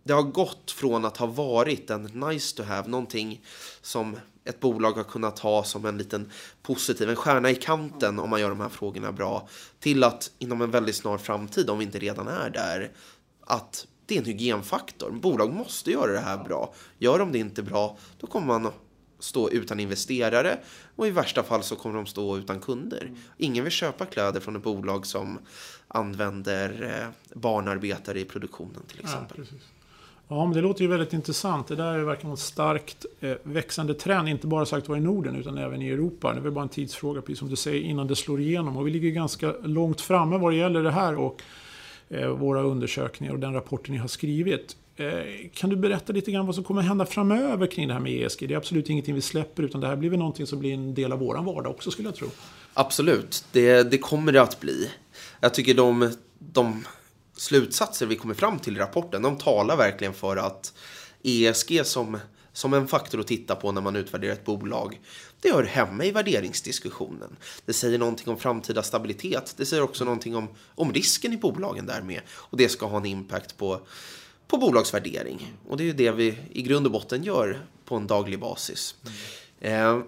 det 0.06 0.12
har 0.12 0.22
gått 0.22 0.70
från 0.70 1.04
att 1.04 1.16
ha 1.16 1.26
varit 1.26 1.90
en 1.90 2.02
nice 2.02 2.56
to 2.56 2.62
have, 2.62 2.88
någonting 2.88 3.40
som 3.80 4.16
ett 4.44 4.60
bolag 4.60 4.92
har 4.92 5.04
kunnat 5.04 5.38
ha 5.38 5.64
som 5.64 5.84
en 5.86 5.98
liten 5.98 6.30
positiv, 6.62 7.10
en 7.10 7.16
stjärna 7.16 7.50
i 7.50 7.54
kanten 7.54 8.18
om 8.18 8.30
man 8.30 8.40
gör 8.40 8.48
de 8.48 8.60
här 8.60 8.68
frågorna 8.68 9.12
bra, 9.12 9.48
till 9.80 10.04
att 10.04 10.30
inom 10.38 10.62
en 10.62 10.70
väldigt 10.70 10.96
snar 10.96 11.18
framtid, 11.18 11.70
om 11.70 11.78
vi 11.78 11.84
inte 11.84 11.98
redan 11.98 12.28
är 12.28 12.50
där, 12.50 12.90
att 13.40 13.86
det 14.06 14.14
är 14.14 14.18
en 14.18 14.24
hygienfaktor. 14.24 15.10
Bolag 15.10 15.52
måste 15.52 15.90
göra 15.90 16.12
det 16.12 16.20
här 16.20 16.44
bra. 16.44 16.74
Gör 16.98 17.18
de 17.18 17.32
det 17.32 17.38
inte 17.38 17.62
bra, 17.62 17.98
då 18.20 18.26
kommer 18.26 18.46
man 18.46 18.72
stå 19.18 19.50
utan 19.50 19.80
investerare 19.80 20.58
och 20.96 21.06
i 21.06 21.10
värsta 21.10 21.42
fall 21.42 21.62
så 21.62 21.76
kommer 21.76 21.96
de 21.96 22.06
stå 22.06 22.38
utan 22.38 22.60
kunder. 22.60 23.12
Ingen 23.36 23.64
vill 23.64 23.72
köpa 23.72 24.06
kläder 24.06 24.40
från 24.40 24.56
ett 24.56 24.62
bolag 24.62 25.06
som 25.06 25.38
använder 25.88 27.00
eh, 27.00 27.36
barnarbetare 27.38 28.20
i 28.20 28.24
produktionen 28.24 28.82
till 28.86 29.00
exempel. 29.00 29.46
Ja, 29.50 29.58
Ja, 30.28 30.44
men 30.44 30.54
det 30.54 30.60
låter 30.60 30.82
ju 30.82 30.88
väldigt 30.88 31.12
intressant. 31.12 31.68
Det 31.68 31.76
där 31.76 31.94
är 31.94 32.04
verkligen 32.04 32.30
en 32.30 32.36
starkt 32.36 33.06
eh, 33.20 33.32
växande 33.42 33.94
trend, 33.94 34.28
inte 34.28 34.46
bara 34.46 34.66
sagt 34.66 34.88
var 34.88 34.96
i 34.96 35.00
Norden 35.00 35.36
utan 35.36 35.58
även 35.58 35.82
i 35.82 35.88
Europa. 35.88 36.32
Det 36.32 36.38
är 36.38 36.42
väl 36.42 36.52
bara 36.52 36.62
en 36.62 36.68
tidsfråga, 36.68 37.20
precis 37.20 37.38
som 37.38 37.48
du 37.48 37.56
säger, 37.56 37.80
innan 37.80 38.06
det 38.06 38.16
slår 38.16 38.40
igenom. 38.40 38.76
Och 38.76 38.86
vi 38.86 38.90
ligger 38.90 39.10
ganska 39.10 39.54
långt 39.62 40.00
framme 40.00 40.38
vad 40.38 40.52
det 40.52 40.56
gäller 40.56 40.82
det 40.82 40.90
här 40.90 41.14
och 41.14 41.42
eh, 42.08 42.28
våra 42.28 42.62
undersökningar 42.62 43.32
och 43.32 43.40
den 43.40 43.52
rapporten 43.52 43.94
ni 43.94 43.98
har 43.98 44.08
skrivit. 44.08 44.76
Eh, 44.96 45.48
kan 45.54 45.70
du 45.70 45.76
berätta 45.76 46.12
lite 46.12 46.30
grann 46.30 46.46
vad 46.46 46.54
som 46.54 46.64
kommer 46.64 46.82
hända 46.82 47.06
framöver 47.06 47.66
kring 47.66 47.88
det 47.88 47.94
här 47.94 48.00
med 48.00 48.12
ESG? 48.12 48.48
Det 48.48 48.54
är 48.54 48.58
absolut 48.58 48.90
ingenting 48.90 49.14
vi 49.14 49.20
släpper, 49.20 49.62
utan 49.62 49.80
det 49.80 49.86
här 49.86 49.96
blir 49.96 50.10
väl 50.10 50.18
någonting 50.18 50.46
som 50.46 50.58
blir 50.58 50.74
en 50.74 50.94
del 50.94 51.12
av 51.12 51.18
våran 51.18 51.44
vardag 51.44 51.70
också, 51.70 51.90
skulle 51.90 52.08
jag 52.08 52.14
tro. 52.14 52.28
Absolut, 52.74 53.44
det, 53.52 53.90
det 53.90 53.98
kommer 53.98 54.32
det 54.32 54.42
att 54.42 54.60
bli. 54.60 54.90
Jag 55.40 55.54
tycker 55.54 55.74
de, 55.74 56.10
de 56.38 56.84
slutsatser 57.36 58.06
vi 58.06 58.16
kommer 58.16 58.34
fram 58.34 58.58
till 58.58 58.76
i 58.76 58.80
rapporten, 58.80 59.22
de 59.22 59.38
talar 59.38 59.76
verkligen 59.76 60.14
för 60.14 60.36
att 60.36 60.72
ESG 61.22 61.86
som, 61.86 62.18
som 62.52 62.74
en 62.74 62.88
faktor 62.88 63.20
att 63.20 63.26
titta 63.26 63.56
på 63.56 63.72
när 63.72 63.80
man 63.80 63.96
utvärderar 63.96 64.32
ett 64.32 64.44
bolag, 64.44 65.00
det 65.40 65.52
hör 65.52 65.64
hemma 65.64 66.04
i 66.04 66.10
värderingsdiskussionen. 66.10 67.36
Det 67.64 67.72
säger 67.72 67.98
någonting 67.98 68.28
om 68.28 68.38
framtida 68.38 68.82
stabilitet. 68.82 69.54
Det 69.56 69.66
säger 69.66 69.82
också 69.82 70.04
någonting 70.04 70.36
om, 70.36 70.48
om 70.74 70.92
risken 70.92 71.32
i 71.32 71.36
bolagen 71.36 71.86
därmed. 71.86 72.20
Och 72.28 72.56
det 72.56 72.68
ska 72.68 72.86
ha 72.86 72.96
en 72.96 73.06
impact 73.06 73.56
på, 73.56 73.80
på 74.48 74.58
bolagsvärdering. 74.58 75.52
Och 75.68 75.76
det 75.76 75.82
är 75.82 75.86
ju 75.86 75.92
det 75.92 76.10
vi 76.10 76.38
i 76.52 76.62
grund 76.62 76.86
och 76.86 76.92
botten 76.92 77.24
gör 77.24 77.60
på 77.84 77.96
en 77.96 78.06
daglig 78.06 78.40
basis. 78.40 78.94
Mm. 79.60 79.98
Eh, 79.98 80.04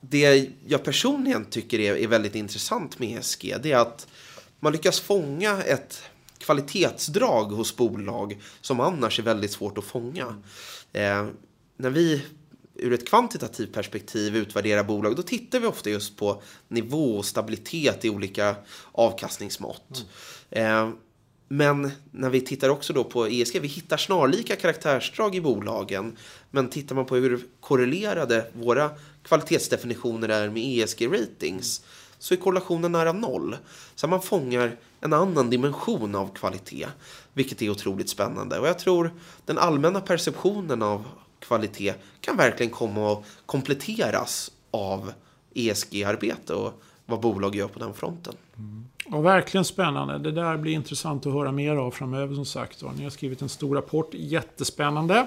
det 0.00 0.50
jag 0.66 0.84
personligen 0.84 1.44
tycker 1.44 1.78
är, 1.78 1.96
är 1.96 2.06
väldigt 2.06 2.34
intressant 2.34 2.98
med 2.98 3.18
ESG, 3.18 3.54
det 3.62 3.72
är 3.72 3.78
att 3.78 4.06
man 4.66 4.72
lyckas 4.72 5.00
fånga 5.00 5.62
ett 5.62 6.02
kvalitetsdrag 6.38 7.44
hos 7.44 7.76
bolag 7.76 8.38
som 8.60 8.80
annars 8.80 9.18
är 9.18 9.22
väldigt 9.22 9.50
svårt 9.50 9.78
att 9.78 9.84
fånga. 9.84 10.42
Eh, 10.92 11.26
när 11.76 11.90
vi 11.90 12.22
ur 12.74 12.92
ett 12.92 13.08
kvantitativt 13.08 13.72
perspektiv 13.72 14.36
utvärderar 14.36 14.84
bolag, 14.84 15.16
då 15.16 15.22
tittar 15.22 15.60
vi 15.60 15.66
ofta 15.66 15.90
just 15.90 16.16
på 16.16 16.42
nivå 16.68 17.16
och 17.16 17.24
stabilitet 17.24 18.04
i 18.04 18.10
olika 18.10 18.56
avkastningsmått. 18.92 20.06
Mm. 20.50 20.88
Eh, 20.88 20.94
men 21.48 21.90
när 22.10 22.30
vi 22.30 22.40
tittar 22.40 22.68
också 22.68 22.92
då 22.92 23.04
på 23.04 23.26
ESG, 23.26 23.60
vi 23.60 23.68
hittar 23.68 23.96
snarlika 23.96 24.56
karaktärsdrag 24.56 25.34
i 25.34 25.40
bolagen. 25.40 26.16
Men 26.50 26.68
tittar 26.68 26.94
man 26.94 27.06
på 27.06 27.16
hur 27.16 27.40
korrelerade 27.60 28.50
våra 28.52 28.90
kvalitetsdefinitioner 29.22 30.28
är 30.28 30.50
med 30.50 30.62
ESG-ratings 30.62 31.82
så 32.18 32.34
är 32.34 32.38
korrelationen 32.38 32.92
nära 32.92 33.12
noll. 33.12 33.56
Så 33.94 34.08
man 34.08 34.22
fångar 34.22 34.76
en 35.00 35.12
annan 35.12 35.50
dimension 35.50 36.14
av 36.14 36.34
kvalitet, 36.34 36.86
vilket 37.32 37.62
är 37.62 37.70
otroligt 37.70 38.08
spännande. 38.08 38.58
Och 38.58 38.68
jag 38.68 38.78
tror 38.78 39.14
den 39.44 39.58
allmänna 39.58 40.00
perceptionen 40.00 40.82
av 40.82 41.04
kvalitet 41.38 41.94
kan 42.20 42.36
verkligen 42.36 42.72
komma 42.72 43.12
att 43.12 43.24
kompletteras 43.46 44.50
av 44.70 45.12
ESG-arbete 45.54 46.54
och 46.54 46.82
vad 47.06 47.20
bolag 47.20 47.54
gör 47.54 47.68
på 47.68 47.78
den 47.78 47.94
fronten. 47.94 48.34
Mm. 48.56 48.84
Ja, 49.10 49.20
verkligen 49.20 49.64
spännande. 49.64 50.18
Det 50.18 50.32
där 50.32 50.56
blir 50.56 50.72
intressant 50.72 51.26
att 51.26 51.32
höra 51.32 51.52
mer 51.52 51.76
av 51.76 51.90
framöver 51.90 52.34
som 52.34 52.44
sagt. 52.44 52.82
Ni 52.96 53.04
har 53.04 53.10
skrivit 53.10 53.42
en 53.42 53.48
stor 53.48 53.74
rapport, 53.74 54.10
jättespännande. 54.12 55.26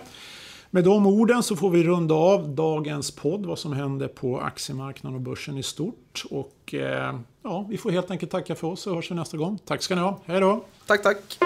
Med 0.72 0.84
de 0.84 1.06
orden 1.06 1.44
så 1.44 1.56
får 1.56 1.70
vi 1.70 1.84
runda 1.84 2.16
av 2.16 2.50
dagens 2.50 3.12
podd, 3.12 3.46
vad 3.46 3.60
som 3.60 3.74
händer 3.74 4.08
på 4.08 4.40
aktiemarknaden 4.40 5.16
och 5.16 5.22
börsen 5.22 5.58
i 5.58 5.64
stort. 5.64 6.24
Och 6.30 6.74
eh, 6.74 7.20
ja, 7.44 7.66
vi 7.70 7.78
får 7.78 7.92
helt 7.92 8.12
enkelt 8.12 8.32
tacka 8.32 8.56
för 8.56 8.68
oss 8.68 8.88
och 8.88 8.96
hörs 8.96 9.12
vi 9.12 9.16
nästa 9.16 9.38
gång. 9.38 9.60
Tack 9.66 9.82
ska 9.82 9.96
ni 9.96 10.02
ha. 10.02 10.20
Hej 10.26 10.40
då! 10.40 10.66
Tack, 10.86 11.04
tack! 11.04 11.40